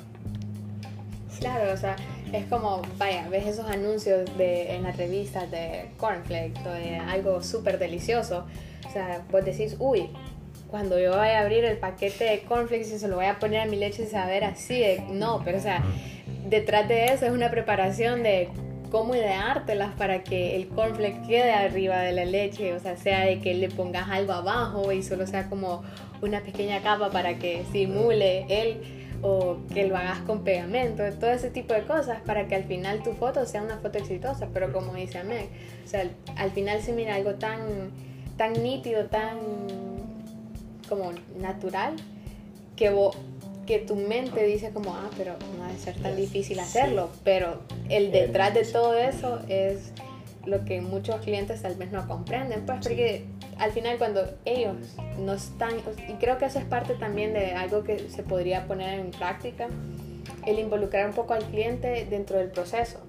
Sí. 1.32 1.40
Claro, 1.40 1.74
o 1.74 1.78
sea, 1.78 1.96
es 2.34 2.46
como, 2.46 2.82
vaya, 2.98 3.28
ves 3.30 3.46
esos 3.48 3.70
anuncios 3.70 4.26
de, 4.38 4.76
en 4.76 4.84
las 4.84 4.98
revistas 4.98 5.50
de 5.52 5.90
cornflakes 5.98 6.60
o 6.66 6.72
de 6.72 6.98
algo 6.98 7.42
súper 7.42 7.80
delicioso. 7.80 8.46
O 8.88 8.92
sea, 8.92 9.22
vos 9.32 9.44
decís, 9.46 9.76
uy, 9.80 10.10
cuando 10.70 11.00
yo 11.00 11.12
vaya 11.12 11.40
a 11.40 11.42
abrir 11.44 11.64
el 11.64 11.78
paquete 11.78 12.26
de 12.26 12.40
cornflakes 12.42 12.94
y 12.94 13.00
se 13.00 13.08
lo 13.08 13.16
voy 13.16 13.26
a 13.26 13.40
poner 13.40 13.62
a 13.62 13.66
mi 13.66 13.78
leche 13.78 14.04
y 14.04 14.28
ver 14.28 14.44
así, 14.44 14.80
de- 14.80 15.04
no, 15.10 15.42
pero 15.46 15.58
o 15.58 15.62
sea, 15.62 15.84
detrás 16.50 16.88
de 16.88 17.06
eso 17.06 17.26
es 17.26 17.32
una 17.32 17.50
preparación 17.50 18.24
de 18.24 18.50
cómo 18.92 19.16
ideártelas 19.16 19.94
para 19.96 20.24
que 20.24 20.56
el 20.56 20.68
cornflake 20.70 21.26
quede 21.28 21.52
arriba 21.52 22.00
de 22.00 22.14
la 22.14 22.26
leche, 22.26 22.74
o 22.74 22.80
sea, 22.80 22.96
sea 22.98 23.26
de 23.26 23.40
que 23.40 23.54
le 23.54 23.70
pongas 23.70 24.10
algo 24.10 24.34
abajo 24.34 24.92
y 24.92 25.04
solo 25.04 25.28
sea 25.28 25.50
como 25.50 25.84
una 26.22 26.42
pequeña 26.42 26.82
capa 26.82 27.10
para 27.10 27.38
que 27.38 27.64
simule 27.72 28.46
él 28.50 28.82
o 29.22 29.58
que 29.74 29.88
lo 29.88 29.98
hagas 29.98 30.20
con 30.20 30.44
pegamento, 30.44 31.04
todo 31.20 31.32
ese 31.32 31.50
tipo 31.50 31.74
de 31.74 31.84
cosas 31.84 32.20
para 32.26 32.48
que 32.48 32.56
al 32.56 32.64
final 32.66 33.02
tu 33.04 33.14
foto 33.14 33.46
sea 33.46 33.62
una 33.62 33.78
foto 33.78 33.98
exitosa, 33.98 34.48
pero 34.54 34.72
como 34.72 34.94
dice 34.94 35.24
Meg, 35.24 35.50
o 35.84 35.88
sea, 35.88 36.02
al, 36.02 36.12
al 36.36 36.52
final 36.52 36.82
se 36.82 36.94
mira 36.94 37.16
algo 37.16 37.36
tan, 37.36 37.60
tan 38.38 38.54
nítido, 38.64 39.06
tan 39.06 39.38
como 40.88 41.12
natural, 41.40 41.96
que, 42.76 42.92
vo- 42.94 43.14
que 43.66 43.80
tu 43.80 43.96
mente 43.96 44.44
dice 44.46 44.70
como, 44.72 44.94
ah, 44.96 45.10
pero 45.18 45.34
no 45.58 45.66
debe 45.66 45.80
ser 45.80 45.96
tan 45.98 46.16
difícil 46.16 46.60
hacerlo, 46.60 47.10
pero 47.24 47.62
el 47.90 48.12
detrás 48.12 48.54
de 48.54 48.64
todo 48.64 48.94
eso 48.98 49.40
es 49.50 49.92
lo 50.46 50.64
que 50.64 50.80
muchos 50.80 51.18
clientes 51.22 51.62
tal 51.62 51.76
vez 51.76 51.92
no 51.92 52.08
comprenden, 52.08 52.66
pues 52.66 52.80
porque 52.82 53.26
al 53.60 53.72
final 53.72 53.98
cuando 53.98 54.26
ellos 54.46 54.76
no 55.20 55.34
están, 55.34 55.72
y 56.08 56.14
creo 56.14 56.38
que 56.38 56.46
eso 56.46 56.60
es 56.60 56.66
parte 56.66 56.94
también 56.94 57.34
de 57.34 57.54
algo 57.54 57.84
que 57.84 58.10
se 58.10 58.24
podría 58.24 58.68
poner 58.68 59.00
en 59.00 59.12
práctica, 59.12 59.68
el 60.46 60.60
involucrar 60.60 61.08
un 61.08 61.14
poco 61.14 61.34
al 61.34 61.44
cliente 61.46 62.06
dentro 62.10 62.38
del 62.38 62.50
proceso. 62.50 63.00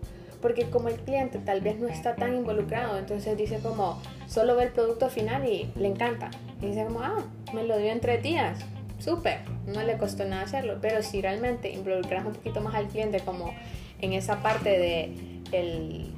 Porque 0.41 0.71
como 0.71 0.89
el 0.89 0.97
cliente 0.97 1.39
tal 1.39 1.61
vez 1.61 1.79
no 1.79 1.89
está 1.89 2.15
tan 2.15 2.35
involucrado, 2.35 2.97
entonces 2.97 3.37
dice 3.37 3.59
como, 3.59 4.01
solo 4.29 4.55
ve 4.57 4.65
el 4.65 4.71
producto 4.71 5.09
final 5.09 5.49
y 5.49 5.71
le 5.75 5.89
encanta. 5.89 6.31
Y 6.63 6.67
dice 6.67 6.85
como, 6.85 7.01
ah, 7.01 7.25
me 7.53 7.65
lo 7.65 7.77
dio 7.77 7.91
en 7.91 8.01
tres 8.01 8.23
días, 8.23 8.59
súper, 8.99 9.41
no 9.67 9.83
le 9.83 9.97
costó 9.99 10.25
nada 10.25 10.43
hacerlo. 10.43 10.79
Pero 10.81 11.03
si 11.03 11.21
realmente 11.21 11.73
involucras 11.73 12.25
un 12.25 12.35
poquito 12.35 12.61
más 12.61 12.75
al 12.75 12.87
cliente 12.87 13.21
como 13.21 13.53
en 14.01 14.13
esa 14.13 14.41
parte 14.43 14.71
de 14.79 15.41
el 15.51 16.13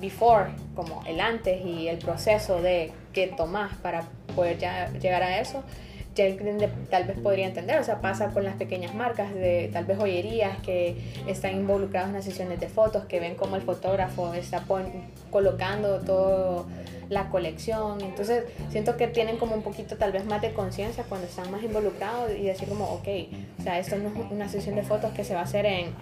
before, 0.00 0.50
como 0.74 1.02
el 1.06 1.20
antes 1.20 1.64
y 1.64 1.88
el 1.88 1.98
proceso 1.98 2.60
de 2.60 2.92
qué 3.12 3.28
tomas 3.28 3.76
para 3.76 4.04
poder 4.34 4.58
ya 4.58 4.90
llegar 4.92 5.22
a 5.22 5.40
eso, 5.40 5.62
ya 6.14 6.24
el 6.26 6.36
cliente 6.36 6.68
tal 6.90 7.04
vez 7.04 7.18
podría 7.18 7.46
entender. 7.46 7.78
O 7.78 7.84
sea, 7.84 8.00
pasa 8.00 8.30
con 8.30 8.44
las 8.44 8.56
pequeñas 8.56 8.94
marcas 8.94 9.32
de 9.34 9.70
tal 9.72 9.84
vez 9.84 9.98
joyerías 9.98 10.58
que 10.58 10.96
están 11.26 11.56
involucrados 11.56 12.08
en 12.08 12.14
las 12.14 12.24
sesiones 12.24 12.60
de 12.60 12.68
fotos, 12.68 13.04
que 13.04 13.20
ven 13.20 13.34
cómo 13.34 13.56
el 13.56 13.62
fotógrafo 13.62 14.34
está 14.34 14.64
colocando 15.30 16.00
todo 16.00 16.66
la 17.08 17.28
colección. 17.28 18.00
Entonces, 18.00 18.44
siento 18.70 18.96
que 18.96 19.08
tienen 19.08 19.36
como 19.36 19.54
un 19.54 19.62
poquito 19.62 19.96
tal 19.96 20.12
vez 20.12 20.24
más 20.24 20.40
de 20.40 20.52
conciencia 20.52 21.04
cuando 21.08 21.26
están 21.26 21.50
más 21.50 21.62
involucrados 21.62 22.30
y 22.32 22.44
decir 22.44 22.68
como, 22.68 22.84
ok, 22.86 23.08
o 23.58 23.62
sea, 23.62 23.78
esto 23.78 23.96
no 23.96 24.08
es 24.08 24.14
una 24.30 24.48
sesión 24.48 24.76
de 24.76 24.82
fotos 24.82 25.12
que 25.12 25.24
se 25.24 25.34
va 25.34 25.40
a 25.40 25.44
hacer 25.44 25.66
en 25.66 25.92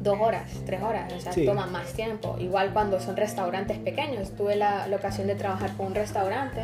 dos 0.00 0.18
horas, 0.20 0.50
tres 0.66 0.82
horas, 0.82 1.12
o 1.12 1.20
sea, 1.20 1.32
Sí. 1.32 1.44
toma 1.44 1.66
más 1.66 1.92
tiempo. 1.92 2.36
Igual 2.38 2.72
cuando 2.72 3.00
son 3.00 3.16
restaurantes 3.16 3.78
pequeños. 3.78 4.30
Tuve 4.36 4.56
la, 4.56 4.86
la 4.86 4.96
ocasión 4.96 5.26
de 5.26 5.34
trabajar 5.34 5.76
con 5.76 5.86
un 5.86 5.94
restaurante 5.94 6.62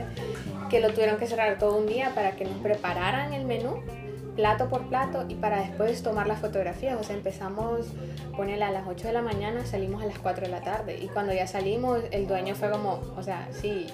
que 0.71 0.81
lo 0.81 0.91
tuvieron 0.93 1.19
que 1.19 1.27
cerrar 1.27 1.59
todo 1.59 1.77
un 1.77 1.87
día 1.87 2.13
para 2.15 2.33
que 2.33 2.45
nos 2.45 2.57
prepararan 2.59 3.33
el 3.35 3.45
menú 3.45 3.83
plato 4.37 4.69
por 4.69 4.89
plato 4.91 5.25
y 5.31 5.35
para 5.35 5.61
después 5.61 6.03
tomar 6.03 6.27
las 6.27 6.41
fotografías. 6.41 6.99
O 7.01 7.03
sea, 7.05 7.17
empezamos, 7.17 7.87
ponele 8.37 8.65
a 8.65 8.71
las 8.71 8.87
8 8.87 9.07
de 9.07 9.13
la 9.15 9.23
mañana, 9.23 9.65
salimos 9.65 10.03
a 10.03 10.07
las 10.07 10.19
4 10.19 10.45
de 10.47 10.53
la 10.53 10.61
tarde. 10.61 10.99
Y 11.01 11.09
cuando 11.09 11.33
ya 11.33 11.47
salimos, 11.47 12.01
el 12.11 12.27
dueño 12.27 12.55
fue 12.55 12.71
como, 12.71 13.01
o 13.17 13.23
sea, 13.23 13.49
sí, 13.51 13.87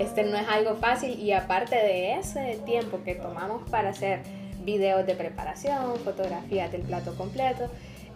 este 0.00 0.24
no 0.24 0.36
es 0.36 0.48
algo 0.48 0.74
fácil. 0.76 1.16
Y 1.18 1.32
aparte 1.32 1.76
de 1.76 2.14
ese 2.14 2.58
tiempo 2.66 2.98
que 3.04 3.14
tomamos 3.14 3.68
para 3.70 3.90
hacer 3.90 4.20
videos 4.64 5.06
de 5.06 5.14
preparación, 5.14 5.96
fotografías 6.04 6.72
del 6.72 6.82
plato 6.82 7.14
completo, 7.14 7.68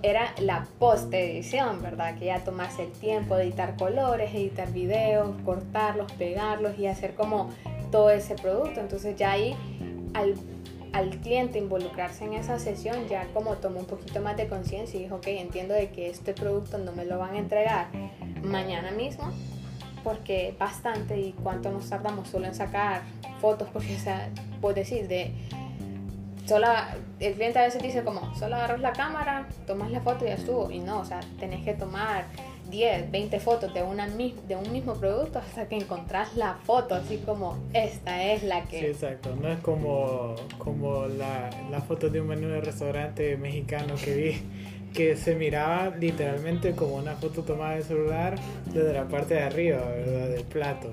era 0.02 0.34
la 0.40 0.66
post-edición, 0.78 1.82
¿verdad? 1.82 2.18
Que 2.18 2.26
ya 2.26 2.44
tomarse 2.44 2.84
el 2.84 2.92
tiempo 2.92 3.36
de 3.36 3.44
editar 3.44 3.76
colores, 3.76 4.34
editar 4.34 4.72
videos, 4.72 5.34
cortarlos, 5.44 6.10
pegarlos 6.12 6.78
y 6.78 6.86
hacer 6.86 7.14
como 7.14 7.50
todo 7.90 8.10
ese 8.10 8.34
producto. 8.34 8.80
Entonces 8.80 9.16
ya 9.16 9.32
ahí 9.32 9.56
al, 10.14 10.34
al 10.92 11.10
cliente 11.20 11.58
involucrarse 11.58 12.24
en 12.24 12.34
esa 12.34 12.58
sesión 12.58 13.08
ya 13.08 13.26
como 13.32 13.54
tomó 13.56 13.80
un 13.80 13.86
poquito 13.86 14.20
más 14.20 14.36
de 14.36 14.48
conciencia 14.48 14.98
y 14.98 15.04
dijo, 15.04 15.16
ok, 15.16 15.26
entiendo 15.28 15.74
de 15.74 15.90
que 15.90 16.08
este 16.08 16.32
producto 16.32 16.78
no 16.78 16.92
me 16.92 17.04
lo 17.04 17.18
van 17.18 17.34
a 17.34 17.38
entregar 17.38 17.88
mañana 18.42 18.90
mismo 18.90 19.32
porque 20.02 20.54
bastante 20.58 21.20
y 21.20 21.32
cuánto 21.32 21.70
nos 21.70 21.88
tardamos 21.90 22.28
solo 22.28 22.46
en 22.46 22.54
sacar 22.54 23.02
fotos 23.40 23.68
porque 23.72 23.96
o 23.96 23.98
sea, 23.98 24.30
vos 24.60 24.74
decís 24.74 25.08
de 25.08 25.32
solo 26.50 26.66
el 27.20 27.34
cliente 27.34 27.58
a 27.58 27.62
veces 27.62 27.82
dice 27.82 28.02
como 28.02 28.34
solo 28.34 28.56
agarras 28.56 28.80
la 28.80 28.92
cámara 28.92 29.46
tomas 29.66 29.90
la 29.90 30.00
foto 30.00 30.24
y 30.24 30.28
ya 30.28 30.34
estuvo 30.34 30.70
y 30.70 30.80
no 30.80 31.00
o 31.00 31.04
sea 31.04 31.20
tenés 31.38 31.64
que 31.64 31.74
tomar 31.74 32.24
10 32.70 33.10
20 33.10 33.40
fotos 33.40 33.72
de 33.74 33.82
una 33.82 34.06
mis- 34.06 34.46
de 34.48 34.56
un 34.56 34.70
mismo 34.72 34.94
producto 34.94 35.38
hasta 35.38 35.68
que 35.68 35.76
encontrás 35.76 36.36
la 36.36 36.54
foto 36.64 36.94
así 36.94 37.16
como 37.18 37.56
esta 37.72 38.22
es 38.32 38.42
la 38.42 38.60
Sí, 38.62 38.66
que 38.70 38.90
exacto. 38.90 39.34
No 39.36 39.48
es 39.48 39.58
como, 39.60 40.34
como 40.58 41.06
la, 41.06 41.50
la 41.70 41.80
foto 41.80 42.08
de 42.10 42.20
un 42.20 42.28
menú 42.28 42.48
de 42.48 42.60
restaurante 42.60 43.36
mexicano 43.36 43.94
que 44.04 44.14
vi, 44.14 44.92
que 44.94 45.16
se 45.16 45.34
miraba 45.34 45.90
literalmente 45.98 46.72
como 46.72 46.94
una 46.96 47.14
foto 47.16 47.42
tomada 47.42 47.74
de 47.76 47.82
celular 47.82 48.34
desde 48.66 48.92
la 48.92 49.04
parte 49.08 49.34
de 49.34 49.42
arriba, 49.42 49.78
¿verdad? 49.84 50.28
Del 50.28 50.44
plato. 50.44 50.90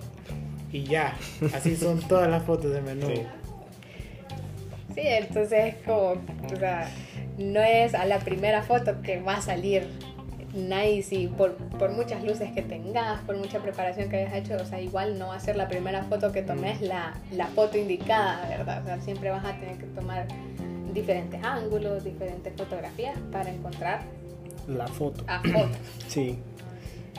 Y 0.71 0.83
ya, 0.83 1.15
así 1.53 1.75
son 1.75 1.99
todas 2.07 2.27
las 2.29 2.43
fotos 2.43 2.71
del 2.71 2.83
menú. 2.83 3.07
Sí. 3.07 3.21
Sí, 4.97 5.03
entonces 5.05 5.75
es 5.75 5.85
como, 5.85 6.13
o 6.13 6.55
sea, 6.57 6.89
no 7.37 7.59
es 7.61 7.93
a 7.93 8.05
la 8.05 8.17
primera 8.17 8.63
foto 8.63 8.99
que 9.03 9.21
va 9.21 9.35
a 9.35 9.41
salir 9.41 9.87
nice 10.55 11.13
y 11.13 11.27
por, 11.27 11.53
por 11.53 11.91
muchas 11.91 12.23
luces 12.23 12.51
que 12.51 12.63
tengas, 12.63 13.21
por 13.21 13.37
mucha 13.37 13.59
preparación 13.59 14.09
que 14.09 14.17
hayas 14.17 14.33
hecho, 14.33 14.55
o 14.55 14.65
sea, 14.65 14.81
igual 14.81 15.19
no 15.19 15.27
va 15.27 15.35
a 15.35 15.39
ser 15.39 15.55
la 15.55 15.67
primera 15.67 16.03
foto 16.05 16.31
que 16.31 16.41
tomes 16.41 16.81
la, 16.81 17.13
la 17.31 17.45
foto 17.45 17.77
indicada, 17.77 18.49
¿verdad? 18.49 18.81
O 18.81 18.85
sea, 18.87 18.99
siempre 18.99 19.29
vas 19.29 19.45
a 19.45 19.53
tener 19.59 19.77
que 19.77 19.85
tomar 19.85 20.27
diferentes 20.95 21.43
ángulos, 21.43 22.03
diferentes 22.03 22.51
fotografías 22.57 23.19
para 23.31 23.51
encontrar 23.51 24.01
La 24.67 24.87
foto. 24.87 25.23
Sí. 26.07 26.39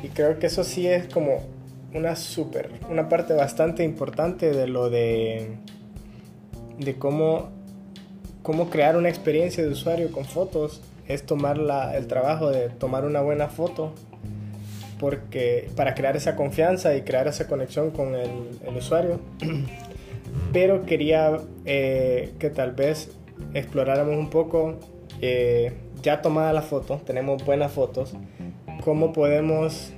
Y 0.03 0.09
creo 0.09 0.41
que 0.41 0.47
eso 0.47 0.65
sí 0.65 0.89
es 0.89 1.07
como 1.07 1.43
una 1.95 2.17
súper, 2.17 2.73
una 2.91 3.09
parte 3.09 3.35
bastante 3.35 3.85
importante 3.85 4.51
de 4.51 4.67
lo 4.67 4.91
de, 4.91 5.59
de 6.77 6.97
cómo, 6.97 7.58
cómo 8.49 8.71
crear 8.71 8.97
una 8.97 9.11
experiencia 9.11 9.63
de 9.63 9.69
usuario 9.69 10.11
con 10.11 10.25
fotos, 10.25 10.81
es 11.07 11.27
tomar 11.27 11.59
la, 11.59 11.95
el 11.99 12.07
trabajo 12.07 12.49
de 12.51 12.71
tomar 12.71 13.05
una 13.05 13.21
buena 13.21 13.49
foto, 13.49 13.93
porque 14.99 15.69
para 15.77 15.95
crear 15.95 16.17
esa 16.17 16.35
confianza 16.35 16.97
y 16.97 17.03
crear 17.03 17.29
esa 17.29 17.47
conexión 17.47 17.91
con 17.91 18.15
el, 18.15 18.31
usuario. 18.75 19.21
Pero 20.55 20.87
quería 20.87 21.37
eh, 21.67 22.33
que 22.39 22.49
tal 22.49 22.73
vez 22.73 23.11
exploráramos 23.53 24.17
un 24.17 24.31
poco, 24.31 24.77
eh, 25.21 25.75
ya 26.03 26.23
tomada 26.23 26.55
la 26.55 26.63
foto, 26.63 27.03
tenemos 27.05 27.45
buenas 27.45 27.71
fotos, 27.71 28.15
cómo 28.83 29.13
podemos 29.13 29.93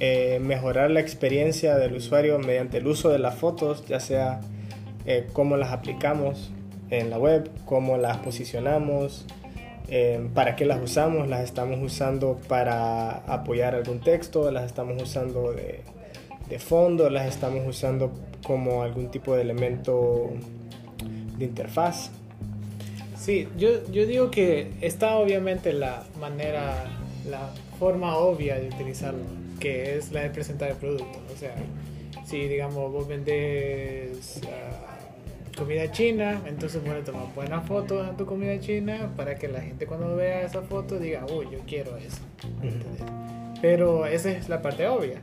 eh, 0.00 0.38
mejorar 0.42 0.90
la 0.90 1.00
experiencia 1.00 1.78
del 1.78 1.94
usuario 1.94 2.38
mediante 2.40 2.76
el 2.76 2.86
uso 2.86 3.08
de 3.08 3.20
las 3.20 3.36
fotos, 3.36 3.86
ya 3.86 4.00
sea 4.00 4.42
cómo 5.32 5.56
las 5.56 5.72
aplicamos, 5.72 6.52
en 6.90 7.10
la 7.10 7.18
web, 7.18 7.50
cómo 7.64 7.96
las 7.96 8.18
posicionamos, 8.18 9.26
eh, 9.88 10.28
para 10.34 10.56
qué 10.56 10.64
las 10.64 10.80
usamos, 10.82 11.28
las 11.28 11.42
estamos 11.44 11.80
usando 11.82 12.38
para 12.48 13.10
apoyar 13.32 13.74
algún 13.74 14.00
texto, 14.00 14.50
las 14.50 14.66
estamos 14.66 15.02
usando 15.02 15.52
de, 15.52 15.80
de 16.48 16.58
fondo, 16.58 17.10
las 17.10 17.26
estamos 17.26 17.66
usando 17.66 18.12
como 18.44 18.82
algún 18.82 19.10
tipo 19.10 19.34
de 19.34 19.42
elemento 19.42 20.30
de 21.38 21.44
interfaz. 21.44 22.10
Sí, 23.16 23.48
yo, 23.58 23.84
yo 23.90 24.06
digo 24.06 24.30
que 24.30 24.72
está 24.80 25.16
obviamente 25.16 25.72
la 25.72 26.04
manera, 26.18 26.84
la 27.28 27.50
forma 27.78 28.16
obvia 28.16 28.58
de 28.58 28.68
utilizarlo, 28.68 29.24
que 29.58 29.96
es 29.96 30.10
la 30.12 30.22
de 30.22 30.30
presentar 30.30 30.70
el 30.70 30.76
producto. 30.76 31.20
O 31.34 31.36
sea, 31.36 31.54
si 32.24 32.48
digamos 32.48 32.90
vos 32.92 33.06
vendés 33.06 34.40
uh, 34.42 34.89
comida 35.60 35.90
china, 35.92 36.40
entonces 36.46 36.82
bueno, 36.82 37.00
toma 37.04 37.24
buenas 37.34 37.66
fotos 37.66 38.06
de 38.06 38.14
tu 38.14 38.24
comida 38.24 38.58
china 38.60 39.12
para 39.14 39.34
que 39.34 39.46
la 39.46 39.60
gente 39.60 39.84
cuando 39.84 40.16
vea 40.16 40.40
esa 40.40 40.62
foto 40.62 40.98
diga, 40.98 41.26
uy, 41.30 41.48
yo 41.52 41.58
quiero 41.66 41.98
eso. 41.98 42.22
Pero 43.60 44.06
esa 44.06 44.30
es 44.30 44.48
la 44.48 44.62
parte 44.62 44.88
obvia. 44.88 45.20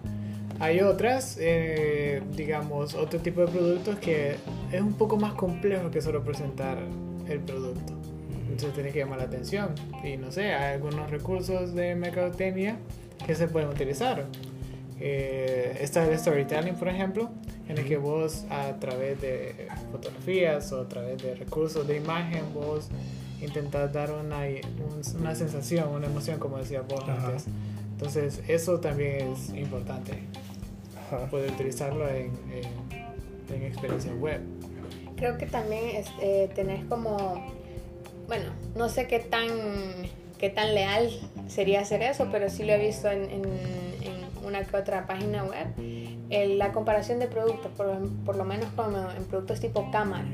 Hay 0.60 0.82
otras, 0.82 1.38
eh, 1.42 2.22
digamos, 2.36 2.94
otro 2.94 3.20
tipo 3.20 3.42
de 3.42 3.48
productos 3.48 3.98
que 3.98 4.36
es 4.72 4.82
un 4.82 4.94
poco 4.94 5.18
más 5.18 5.34
complejo 5.34 5.90
que 5.90 6.04
solo 6.04 6.24
presentar 6.24 6.78
el 7.28 7.40
producto. 7.40 7.94
Entonces 8.44 8.74
tiene 8.74 8.92
que 8.92 9.00
llamar 9.00 9.18
la 9.18 9.26
atención. 9.26 9.70
Y 10.04 10.18
no 10.18 10.32
sé, 10.32 10.54
hay 10.54 10.76
algunos 10.76 11.10
recursos 11.10 11.74
de 11.74 11.96
mercadotecnia 11.96 12.78
que 13.26 13.34
se 13.34 13.48
pueden 13.48 13.70
utilizar. 13.70 14.26
Eh, 15.00 15.78
está 15.82 16.06
el 16.06 16.18
storytelling, 16.18 16.76
por 16.76 16.88
ejemplo, 16.88 17.30
en 17.68 17.78
el 17.78 17.86
que 17.86 17.98
vos 17.98 18.46
a 18.50 18.80
través 18.80 19.22
de 19.22 19.68
fotografías 19.92 20.72
o 20.72 20.82
a 20.82 20.90
través 20.90 21.22
de 21.22 21.36
recursos 21.36 21.88
de 21.88 21.98
imagen, 21.98 22.54
vos 22.54 22.90
intentas 23.42 23.94
dar 23.94 24.12
una, 24.12 24.40
una 25.20 25.36
sensación, 25.36 25.90
una 25.90 26.08
emoción, 26.08 26.40
como 26.40 26.58
decía 26.58 26.82
vos 26.82 27.08
antes. 27.08 27.46
Entonces, 27.92 28.42
eso 28.48 28.80
también 28.80 29.34
es 29.34 29.50
importante. 29.50 30.24
Poder 31.32 31.52
utilizarlo 31.52 32.08
en, 32.10 32.32
en, 32.52 33.56
en 33.56 33.64
experiencia 33.64 34.14
web. 34.14 34.42
Creo 35.16 35.38
que 35.38 35.46
también 35.46 35.96
es, 35.96 36.08
eh, 36.22 36.50
tenés 36.54 36.84
como 36.86 37.56
bueno, 38.28 38.52
no 38.76 38.90
sé 38.90 39.08
qué 39.08 39.20
tan, 39.20 39.48
qué 40.38 40.50
tan 40.50 40.76
leal 40.76 41.10
sería 41.48 41.82
hacer 41.82 42.02
eso, 42.02 42.28
pero 42.32 42.50
sí 42.50 42.64
lo 42.64 42.74
he 42.74 42.78
visto 42.78 43.10
en, 43.10 43.24
en, 43.24 43.44
una 44.44 44.64
que 44.64 44.78
otra 44.78 45.06
página 45.08 45.44
web, 45.44 45.68
la 46.30 46.72
comparación 46.72 47.20
de 47.20 47.28
productos, 47.28 47.72
por, 47.72 48.10
por, 48.26 48.36
lo 48.36 48.44
menos 48.44 48.68
como 48.76 49.12
en 49.12 49.26
productos 49.26 49.60
tipo 49.60 49.90
cámaras, 49.92 50.28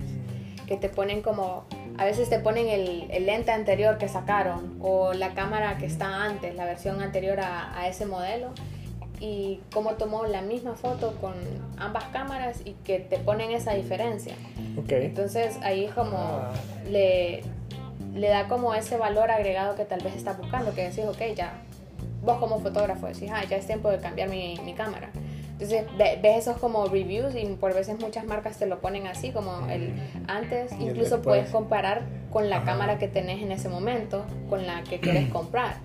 que 0.67 0.77
te 0.77 0.89
ponen 0.89 1.21
como, 1.21 1.65
a 1.97 2.05
veces 2.05 2.29
te 2.29 2.39
ponen 2.39 2.67
el, 2.67 3.07
el, 3.11 3.25
lente 3.25 3.51
anterior 3.51 3.97
que 3.97 4.07
sacaron 4.07 4.77
o 4.81 5.13
la 5.13 5.33
cámara 5.33 5.77
que 5.77 5.85
está 5.85 6.23
antes, 6.23 6.55
la 6.55 6.65
versión 6.65 7.01
anterior 7.01 7.39
a, 7.39 7.77
a 7.77 7.87
ese 7.87 8.05
modelo 8.05 8.51
y 9.19 9.61
cómo 9.73 9.91
tomó 9.91 10.25
la 10.25 10.41
misma 10.41 10.75
foto 10.75 11.15
con 11.21 11.33
ambas 11.77 12.05
cámaras 12.05 12.61
y 12.65 12.73
que 12.83 12.99
te 12.99 13.17
ponen 13.17 13.51
esa 13.51 13.73
diferencia. 13.73 14.35
Okay. 14.83 15.05
Entonces 15.05 15.57
ahí 15.61 15.87
como 15.93 16.17
ah. 16.17 16.53
le 16.89 17.43
le 18.15 18.27
da 18.27 18.47
como 18.47 18.73
ese 18.73 18.97
valor 18.97 19.31
agregado 19.31 19.75
que 19.75 19.85
tal 19.85 20.01
vez 20.01 20.15
está 20.15 20.33
buscando, 20.33 20.73
que 20.73 20.89
decís, 20.89 21.05
ok, 21.05 21.35
ya, 21.35 21.53
vos 22.23 22.37
como 22.37 22.59
fotógrafo 22.59 23.07
decís, 23.07 23.29
ah, 23.31 23.43
ya 23.49 23.57
es 23.57 23.67
tiempo 23.67 23.89
de 23.89 23.99
cambiar 23.99 24.29
mi, 24.29 24.57
mi 24.63 24.73
cámara. 24.73 25.11
Entonces 25.53 25.85
ves 25.97 26.39
esos 26.39 26.57
como 26.57 26.87
reviews 26.87 27.35
y 27.35 27.45
por 27.45 27.73
veces 27.73 27.99
muchas 27.99 28.25
marcas 28.25 28.57
te 28.57 28.65
lo 28.65 28.79
ponen 28.79 29.07
así 29.07 29.31
como 29.31 29.69
el 29.69 29.93
antes, 30.27 30.71
incluso 30.79 31.21
puedes 31.21 31.49
comparar 31.49 32.01
con 32.31 32.49
la 32.49 32.63
cámara 32.63 32.97
que 32.97 33.07
tenés 33.07 33.41
en 33.41 33.51
ese 33.51 33.69
momento, 33.69 34.25
con 34.49 34.65
la 34.65 34.83
que 34.83 34.99
quieres 34.99 35.29
comprar. 35.31 35.75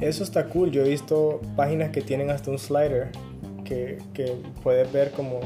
Eso 0.00 0.24
está 0.24 0.46
cool, 0.46 0.70
yo 0.70 0.84
he 0.84 0.88
visto 0.88 1.40
páginas 1.56 1.90
que 1.90 2.00
tienen 2.00 2.30
hasta 2.30 2.50
un 2.50 2.58
slider 2.58 3.10
que, 3.64 3.98
que 4.12 4.34
puedes 4.62 4.90
ver 4.92 5.12
como 5.12 5.40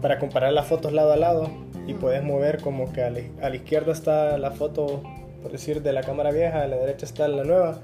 para 0.00 0.18
comparar 0.18 0.52
las 0.52 0.66
fotos 0.66 0.92
lado 0.92 1.12
a 1.12 1.16
lado 1.16 1.50
y 1.86 1.94
puedes 1.94 2.22
mover 2.22 2.60
como 2.60 2.92
que 2.92 3.02
a 3.02 3.10
la, 3.10 3.54
izquierda 3.54 3.92
está 3.92 4.38
la 4.38 4.50
foto, 4.52 5.02
por 5.42 5.52
decir, 5.52 5.82
de 5.82 5.92
la 5.92 6.02
cámara 6.02 6.30
vieja, 6.30 6.62
a 6.62 6.66
la 6.66 6.76
derecha 6.76 7.04
está 7.04 7.28
la 7.28 7.44
nueva 7.44 7.80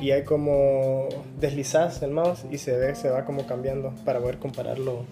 y 0.00 0.12
hay 0.12 0.24
como 0.24 1.08
deslizas 1.38 2.02
el 2.02 2.10
mouse 2.10 2.44
y 2.50 2.58
se 2.58 2.76
ve, 2.76 2.94
se 2.94 3.10
va 3.10 3.24
como 3.24 3.46
cambiando 3.46 3.92
para 4.04 4.20
poder 4.20 4.38
compararlo 4.38 5.04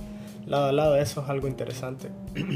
lado 0.47 0.67
a 0.67 0.73
lado. 0.73 0.97
Eso 0.97 1.23
es 1.23 1.29
algo 1.29 1.47
interesante. 1.49 2.09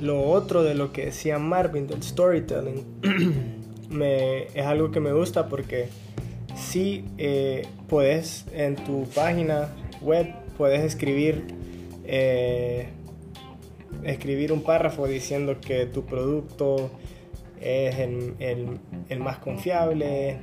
lo 0.00 0.28
otro 0.28 0.62
de 0.62 0.74
lo 0.74 0.92
que 0.92 1.06
decía 1.06 1.38
Marvin 1.38 1.86
del 1.86 2.02
storytelling 2.02 2.84
me, 3.88 4.44
es 4.48 4.66
algo 4.66 4.90
que 4.90 5.00
me 5.00 5.12
gusta 5.12 5.48
porque 5.48 5.88
si 6.56 7.04
eh, 7.18 7.66
puedes 7.88 8.44
en 8.52 8.74
tu 8.74 9.04
página 9.14 9.68
web 10.00 10.26
puedes 10.58 10.82
escribir 10.82 11.44
eh, 12.04 12.88
escribir 14.02 14.52
un 14.52 14.62
párrafo 14.62 15.06
diciendo 15.06 15.58
que 15.60 15.86
tu 15.86 16.04
producto 16.04 16.90
es 17.62 17.98
el, 17.98 18.34
el, 19.08 19.20
más 19.20 19.38
confiable, 19.38 20.36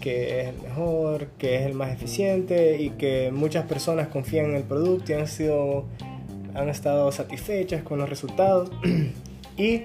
que 0.00 0.40
es 0.40 0.48
el 0.48 0.62
mejor, 0.62 1.28
que 1.38 1.56
es 1.56 1.62
el 1.62 1.74
más 1.74 1.92
eficiente 1.92 2.80
y 2.80 2.90
que 2.90 3.30
muchas 3.32 3.66
personas 3.66 4.08
confían 4.08 4.46
en 4.46 4.56
el 4.56 4.62
producto 4.62 5.12
y 5.12 5.14
han, 5.14 5.28
sido, 5.28 5.84
han 6.54 6.68
estado 6.68 7.10
satisfechas 7.12 7.82
con 7.82 7.98
los 7.98 8.08
resultados. 8.08 8.70
y 9.56 9.82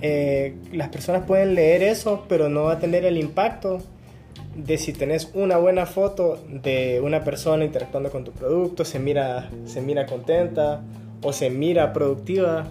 eh, 0.00 0.54
las 0.72 0.88
personas 0.88 1.24
pueden 1.26 1.54
leer 1.54 1.82
eso, 1.82 2.24
pero 2.28 2.48
no 2.48 2.64
va 2.64 2.74
a 2.74 2.78
tener 2.78 3.04
el 3.04 3.18
impacto 3.18 3.80
de 4.54 4.76
si 4.76 4.92
tenés 4.92 5.30
una 5.34 5.56
buena 5.56 5.86
foto 5.86 6.42
de 6.48 7.00
una 7.02 7.22
persona 7.22 7.64
interactuando 7.64 8.10
con 8.10 8.24
tu 8.24 8.32
producto, 8.32 8.84
se 8.84 8.98
mira, 8.98 9.50
se 9.66 9.80
mira 9.80 10.06
contenta 10.06 10.82
o 11.22 11.32
se 11.32 11.50
mira 11.50 11.92
productiva, 11.92 12.66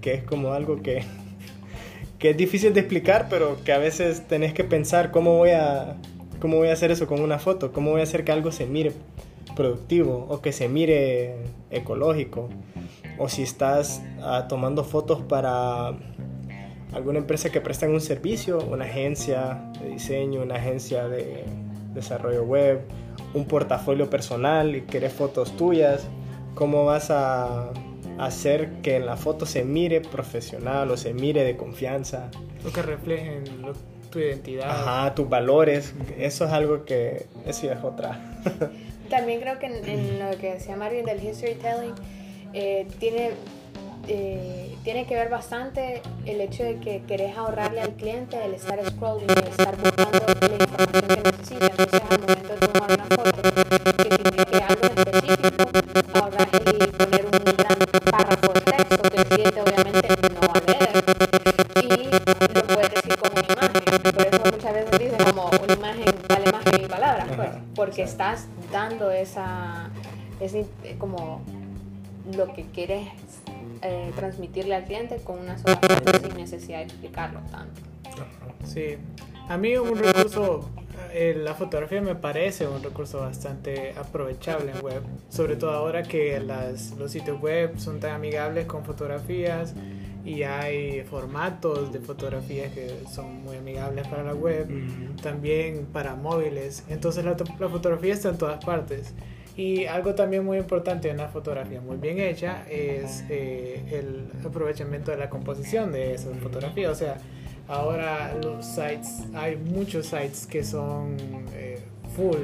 que 0.00 0.14
es 0.14 0.22
como 0.22 0.52
algo 0.52 0.82
que, 0.82 1.02
que 2.20 2.30
es 2.30 2.36
difícil 2.36 2.74
de 2.74 2.80
explicar, 2.80 3.26
pero 3.30 3.56
que 3.64 3.72
a 3.72 3.78
veces 3.78 4.28
tenés 4.28 4.52
que 4.52 4.62
pensar 4.62 5.10
cómo 5.10 5.38
voy 5.38 5.50
a, 5.50 5.96
cómo 6.38 6.58
voy 6.58 6.68
a 6.68 6.74
hacer 6.74 6.90
eso 6.90 7.06
con 7.06 7.20
una 7.22 7.38
foto, 7.38 7.72
cómo 7.72 7.92
voy 7.92 8.00
a 8.00 8.04
hacer 8.04 8.24
que 8.24 8.30
algo 8.30 8.52
se 8.52 8.66
mire 8.66 8.92
productivo 9.56 10.26
o 10.28 10.42
que 10.42 10.52
se 10.52 10.68
mire 10.68 11.36
ecológico, 11.70 12.50
o 13.18 13.28
si 13.30 13.42
estás 13.42 14.02
ah, 14.20 14.46
tomando 14.48 14.84
fotos 14.84 15.22
para 15.22 15.94
alguna 16.92 17.18
empresa 17.18 17.50
que 17.50 17.62
presta 17.62 17.88
un 17.88 18.02
servicio, 18.02 18.58
una 18.70 18.84
agencia 18.84 19.72
de 19.80 19.88
diseño, 19.88 20.42
una 20.42 20.56
agencia 20.56 21.08
de 21.08 21.44
desarrollo 21.94 22.44
web, 22.44 22.82
un 23.32 23.46
portafolio 23.46 24.10
personal 24.10 24.76
y 24.76 24.82
querés 24.82 25.14
fotos 25.14 25.56
tuyas, 25.56 26.06
cómo 26.54 26.84
vas 26.84 27.10
a 27.10 27.72
hacer 28.20 28.68
que 28.82 28.96
en 28.96 29.06
la 29.06 29.16
foto 29.16 29.46
se 29.46 29.64
mire 29.64 30.00
profesional 30.00 30.90
o 30.90 30.96
se 30.96 31.14
mire 31.14 31.42
de 31.42 31.56
confianza. 31.56 32.30
Lo 32.62 32.72
que 32.72 32.82
reflejen 32.82 33.44
tu 34.10 34.18
identidad. 34.18 34.68
Ajá, 34.68 35.14
tus 35.14 35.28
valores. 35.28 35.94
Eso 36.18 36.44
es 36.44 36.52
algo 36.52 36.84
que, 36.84 37.26
eso 37.46 37.72
es 37.72 37.82
otra. 37.82 38.20
También 39.10 39.40
creo 39.40 39.58
que 39.58 39.66
en, 39.66 40.18
lo 40.18 40.36
que 40.38 40.54
decía 40.54 40.76
Marvin 40.76 41.04
del 41.04 41.22
history 41.22 41.54
telling, 41.54 41.94
eh, 42.52 42.86
tiene, 42.98 43.30
eh, 44.06 44.76
tiene 44.84 45.06
que 45.06 45.14
ver 45.14 45.30
bastante 45.30 46.02
el 46.26 46.40
hecho 46.40 46.62
de 46.62 46.78
que 46.78 47.02
querés 47.08 47.36
ahorrarle 47.36 47.80
al 47.80 47.94
cliente 47.94 48.44
el 48.44 48.54
estar 48.54 48.78
scrolling, 48.84 49.30
el 49.30 49.48
estar 49.48 49.76
buscando 49.76 50.18
la 50.40 50.56
información 50.62 51.08
que 51.08 51.30
necesita. 51.30 51.66
Entonces, 51.66 52.00
al 52.08 52.20
momento 52.20 52.48
de 52.52 52.68
tomar 52.68 52.92
una 52.92 53.04
foto 53.04 53.59
párrafo 58.10 58.52
de 58.52 58.60
texto 58.60 59.02
que 59.10 59.16
el 59.18 59.26
cliente 59.26 59.60
obviamente 59.60 60.08
no 60.34 60.40
va 60.40 60.52
a 60.54 60.62
leer. 60.66 61.04
Y 61.82 61.88
lo 62.54 62.66
puedes 62.66 62.90
decir 62.94 63.16
como 63.18 63.32
una 63.32 63.44
imagen. 63.52 64.12
Por 64.12 64.26
eso 64.26 64.42
muchas 64.52 64.74
veces 64.74 64.98
dicen 64.98 65.24
como 65.24 65.50
una 65.50 65.72
imagen 65.74 66.14
vale 66.28 66.52
más 66.52 66.64
que 66.64 66.78
mil 66.78 66.88
palabras, 66.88 67.28
pues, 67.36 67.50
porque 67.74 68.02
estás 68.02 68.46
dando 68.72 69.10
esa, 69.10 69.90
ese, 70.40 70.66
como 70.98 71.42
lo 72.36 72.52
que 72.54 72.64
quieres 72.66 73.08
eh, 73.82 74.12
transmitirle 74.14 74.74
al 74.74 74.84
cliente 74.84 75.16
con 75.16 75.38
una 75.38 75.58
sola 75.58 75.76
frase 75.76 76.20
sin 76.20 76.36
necesidad 76.36 76.78
de 76.78 76.84
explicarlo 76.84 77.40
tanto. 77.50 77.80
Sí, 78.64 78.98
a 79.48 79.56
mí 79.56 79.76
un 79.76 79.96
recurso, 79.98 80.68
eh, 81.12 81.34
la 81.36 81.54
fotografía 81.54 82.00
me 82.00 82.14
parece 82.14 82.66
un 82.66 82.82
recurso 82.82 83.20
bastante 83.20 83.94
aprovechable 83.96 84.72
en 84.72 84.82
web, 84.82 85.02
sobre 85.28 85.56
todo 85.56 85.72
ahora 85.72 86.02
que 86.02 86.40
las, 86.40 86.92
los 86.92 87.10
sitios 87.10 87.40
web 87.40 87.78
son 87.78 88.00
tan 88.00 88.12
amigables 88.12 88.66
con 88.66 88.84
fotografías 88.84 89.74
y 90.24 90.42
hay 90.42 91.02
formatos 91.02 91.92
de 91.92 92.00
fotografías 92.00 92.72
que 92.72 92.90
son 93.10 93.42
muy 93.42 93.56
amigables 93.56 94.06
para 94.08 94.22
la 94.22 94.34
web, 94.34 94.68
también 95.22 95.86
para 95.92 96.14
móviles, 96.14 96.84
entonces 96.88 97.24
la, 97.24 97.36
la 97.58 97.68
fotografía 97.68 98.14
está 98.14 98.28
en 98.30 98.38
todas 98.38 98.64
partes. 98.64 99.14
Y 99.56 99.84
algo 99.86 100.14
también 100.14 100.44
muy 100.44 100.58
importante 100.58 101.08
en 101.10 101.16
una 101.16 101.28
fotografía 101.28 101.80
muy 101.80 101.98
bien 101.98 102.18
hecha 102.18 102.64
es 102.70 103.24
eh, 103.28 103.82
el 103.92 104.46
aprovechamiento 104.46 105.10
de 105.10 105.18
la 105.18 105.28
composición 105.28 105.92
de 105.92 106.14
esa 106.14 106.30
fotografía. 106.36 106.90
O 106.90 106.94
sea, 106.94 107.18
ahora 107.70 108.36
los 108.42 108.66
sites, 108.66 109.22
hay 109.32 109.56
muchos 109.56 110.06
sites 110.06 110.46
que 110.46 110.64
son 110.64 111.16
eh, 111.54 111.78
full 112.16 112.36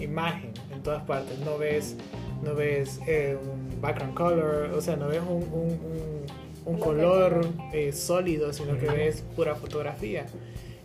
imagen 0.00 0.52
en 0.72 0.82
todas 0.82 1.04
partes. 1.04 1.38
No 1.40 1.58
ves, 1.58 1.96
no 2.42 2.54
ves 2.54 2.98
eh, 3.06 3.36
un 3.40 3.80
background 3.80 4.14
color, 4.14 4.70
o 4.74 4.80
sea, 4.80 4.96
no 4.96 5.08
ves 5.08 5.20
un, 5.20 5.42
un, 5.52 5.78
un, 6.64 6.80
color 6.80 7.46
sólido, 7.92 8.52
sino 8.52 8.78
que 8.78 8.86
ves 8.86 9.22
pura 9.36 9.54
fotografía. 9.54 10.26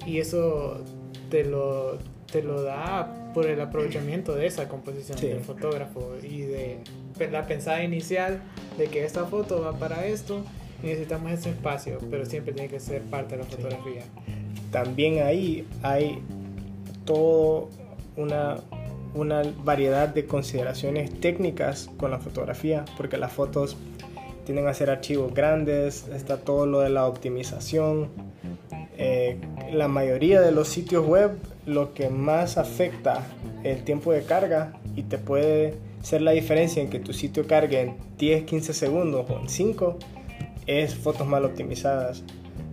Y 0.06 0.20
eso 0.20 0.82
te 1.30 1.46
lo, 1.46 1.98
te 2.32 2.44
lo 2.44 2.62
da 2.62 3.32
por 3.34 3.48
el 3.48 3.60
aprovechamiento 3.62 4.36
de 4.36 4.48
esa 4.48 4.68
composición 4.68 5.20
del 5.20 5.40
fotógrafo 5.40 6.16
y 6.22 6.42
de 6.42 6.80
la 7.32 7.48
pensada 7.48 7.82
inicial 7.84 8.42
de 8.78 8.88
que 8.88 9.06
esta 9.06 9.26
foto 9.26 9.62
va 9.62 9.74
para 9.80 10.06
esto 10.06 10.44
necesitamos 10.84 11.32
ese 11.32 11.50
espacio, 11.52 12.00
pero 12.10 12.26
siempre 12.26 12.54
tiene 12.54 12.70
que 12.70 12.80
ser 12.80 13.02
parte 13.04 13.38
de 13.38 13.44
la 13.44 13.50
fotografía. 13.50 14.04
También 14.72 15.24
ahí 15.24 15.68
hay 15.84 16.20
toda 17.06 17.68
una, 18.18 18.58
una 19.14 19.44
variedad 19.64 20.10
de 20.10 20.26
consideraciones 20.26 21.20
técnicas 21.20 21.90
con 21.98 22.12
la 22.12 22.20
fotografía, 22.20 22.86
porque 22.98 23.18
las 23.18 23.32
fotos 23.32 23.78
tienen 24.46 24.68
a 24.68 24.74
ser 24.74 24.90
archivos 24.90 25.34
grandes, 25.34 26.08
está 26.14 26.38
todo 26.38 26.66
lo 26.66 26.82
de 26.82 26.90
la 26.90 27.08
optimización. 27.08 28.10
Eh, 28.98 29.38
la 29.74 29.88
mayoría 29.88 30.40
de 30.40 30.52
los 30.52 30.70
sitios 30.70 31.06
web 31.06 31.32
lo 31.66 31.94
que 31.94 32.10
más 32.10 32.58
afecta 32.58 33.26
el 33.64 33.84
tiempo 33.84 34.14
de 34.14 34.24
carga 34.24 34.74
y 34.96 35.04
te 35.04 35.18
puede 35.18 35.74
ser 36.02 36.22
la 36.22 36.32
diferencia 36.32 36.82
en 36.82 36.90
que 36.90 37.00
tu 37.00 37.12
sitio 37.12 37.48
cargue 37.48 37.82
en 37.82 37.96
10, 38.20 38.44
15 38.44 38.74
segundos 38.74 39.26
o 39.30 39.40
en 39.40 39.50
5 39.50 39.98
es 40.68 40.96
fotos 40.96 41.28
mal 41.28 41.46
optimizadas. 41.46 42.24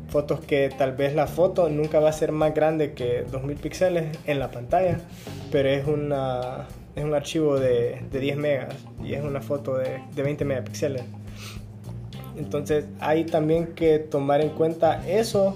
Fotos 0.09 0.41
que 0.41 0.71
tal 0.77 0.93
vez 0.93 1.15
la 1.15 1.27
foto 1.27 1.69
nunca 1.69 1.99
va 1.99 2.11
a 2.11 2.13
ser 2.13 2.33
más 2.33 2.55
grande 2.55 2.93
que 2.93 3.25
2000 3.31 3.57
píxeles 3.57 4.19
en 4.27 4.39
la 4.39 4.51
pantalla, 4.51 5.01
pero 5.51 5.71
es, 5.71 5.87
una, 5.87 6.67
es 6.95 7.05
un 7.05 7.15
archivo 7.15 7.59
de, 7.59 8.03
de 8.11 8.21
10 8.21 8.37
megas 8.37 8.75
y 9.03 9.15
es 9.15 9.25
una 9.25 9.41
foto 9.41 9.77
de, 9.77 10.03
de 10.15 10.23
20 10.23 10.45
megapíxeles. 10.45 11.03
Entonces 12.37 12.87
hay 13.01 13.25
también 13.25 13.69
que 13.69 13.99
tomar 13.99 14.41
en 14.41 14.51
cuenta 14.51 15.07
eso 15.09 15.55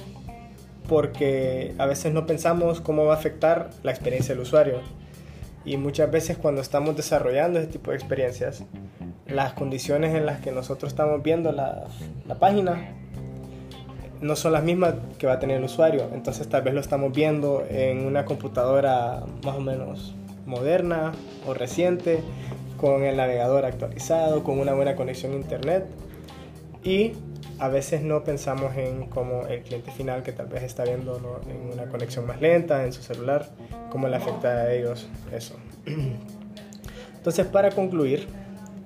porque 0.89 1.75
a 1.79 1.87
veces 1.87 2.13
no 2.13 2.27
pensamos 2.27 2.81
cómo 2.81 3.05
va 3.05 3.15
a 3.15 3.17
afectar 3.17 3.71
la 3.83 3.91
experiencia 3.91 4.35
del 4.35 4.43
usuario. 4.43 4.81
Y 5.67 5.77
muchas 5.77 6.11
veces 6.11 6.39
cuando 6.39 6.63
estamos 6.63 6.97
desarrollando 6.97 7.59
este 7.59 7.73
tipo 7.73 7.91
de 7.91 7.97
experiencias, 7.97 8.63
las 9.27 9.53
condiciones 9.53 10.15
en 10.15 10.25
las 10.25 10.41
que 10.41 10.53
nosotros 10.53 10.93
estamos 10.93 11.23
viendo 11.23 11.51
la, 11.51 11.89
la 12.27 12.37
página 12.37 12.95
no 14.21 14.37
son 14.37 14.53
las 14.53 14.63
mismas 14.63 14.95
que 15.19 15.27
va 15.27 15.35
a 15.35 15.39
tener 15.39 15.59
el 15.59 15.65
usuario. 15.65 16.09
Entonces 16.15 16.49
tal 16.49 16.63
vez 16.63 16.73
lo 16.73 16.81
estamos 16.81 17.13
viendo 17.13 17.67
en 17.69 18.07
una 18.07 18.25
computadora 18.25 19.25
más 19.45 19.57
o 19.57 19.61
menos 19.61 20.15
moderna 20.47 21.13
o 21.47 21.55
reciente, 21.55 22.21
con 22.77 23.03
el 23.03 23.17
navegador 23.17 23.65
actualizado, 23.65 24.45
con 24.45 24.59
una 24.61 24.73
buena 24.73 24.95
conexión 24.95 25.33
a 25.33 25.37
internet. 25.37 25.87
Y 26.85 27.13
a 27.59 27.69
veces 27.69 28.03
no 28.03 28.23
pensamos 28.23 28.77
en 28.77 29.07
cómo 29.07 29.47
el 29.47 29.63
cliente 29.63 29.91
final 29.91 30.23
que 30.23 30.33
tal 30.33 30.47
vez 30.47 30.63
está 30.63 30.85
viendo 30.85 31.41
en 31.49 31.73
una 31.73 31.87
conexión 31.87 32.27
más 32.27 32.41
lenta 32.41 32.85
en 32.85 32.93
su 32.93 33.03
celular, 33.03 33.49
cómo 33.91 34.09
le 34.09 34.17
afecta 34.17 34.49
a 34.49 34.73
ellos 34.73 35.09
eso. 35.33 35.57
Entonces, 37.17 37.47
para 37.47 37.71
concluir, 37.71 38.29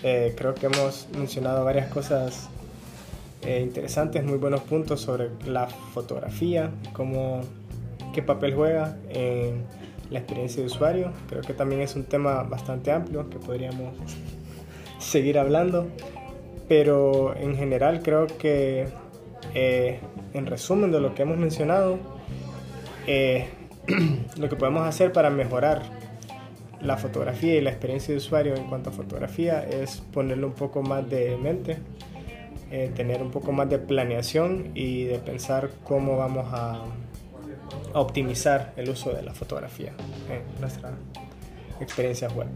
eh, 0.02 0.34
creo 0.36 0.54
que 0.54 0.66
hemos 0.66 1.08
mencionado 1.16 1.64
varias 1.64 1.88
cosas 1.88 2.48
eh, 3.42 3.60
interesantes, 3.60 4.24
muy 4.24 4.38
buenos 4.38 4.60
puntos 4.60 5.00
sobre 5.00 5.30
la 5.46 5.66
fotografía, 5.66 6.70
cómo, 6.92 7.40
qué 8.14 8.22
papel 8.22 8.54
juega 8.54 8.96
en 9.08 9.64
la 10.10 10.20
experiencia 10.20 10.60
de 10.60 10.66
usuario. 10.66 11.12
Creo 11.28 11.42
que 11.42 11.54
también 11.54 11.80
es 11.80 11.96
un 11.96 12.04
tema 12.04 12.42
bastante 12.44 12.92
amplio 12.92 13.28
que 13.28 13.38
podríamos 13.38 13.94
seguir 14.98 15.38
hablando 15.38 15.88
pero 16.70 17.36
en 17.36 17.56
general 17.56 18.00
creo 18.00 18.28
que 18.28 18.86
eh, 19.54 19.98
en 20.34 20.46
resumen 20.46 20.92
de 20.92 21.00
lo 21.00 21.16
que 21.16 21.22
hemos 21.22 21.36
mencionado, 21.36 21.98
eh, 23.08 23.48
lo 24.36 24.48
que 24.48 24.54
podemos 24.54 24.86
hacer 24.86 25.12
para 25.12 25.30
mejorar 25.30 25.82
la 26.80 26.96
fotografía 26.96 27.56
y 27.56 27.60
la 27.60 27.70
experiencia 27.70 28.14
de 28.14 28.18
usuario 28.18 28.54
en 28.54 28.68
cuanto 28.68 28.90
a 28.90 28.92
fotografía 28.92 29.64
es 29.64 29.96
ponerle 30.12 30.46
un 30.46 30.52
poco 30.52 30.80
más 30.80 31.10
de 31.10 31.36
mente, 31.36 31.78
eh, 32.70 32.92
tener 32.94 33.20
un 33.20 33.32
poco 33.32 33.50
más 33.50 33.68
de 33.68 33.80
planeación 33.80 34.70
y 34.76 35.06
de 35.06 35.18
pensar 35.18 35.70
cómo 35.82 36.18
vamos 36.18 36.46
a, 36.52 36.84
a 37.94 38.00
optimizar 38.00 38.74
el 38.76 38.90
uso 38.90 39.12
de 39.12 39.22
la 39.24 39.34
fotografía 39.34 39.92
en 40.30 40.60
nuestra 40.60 40.92
experiencia 41.80 42.28
web. 42.28 42.46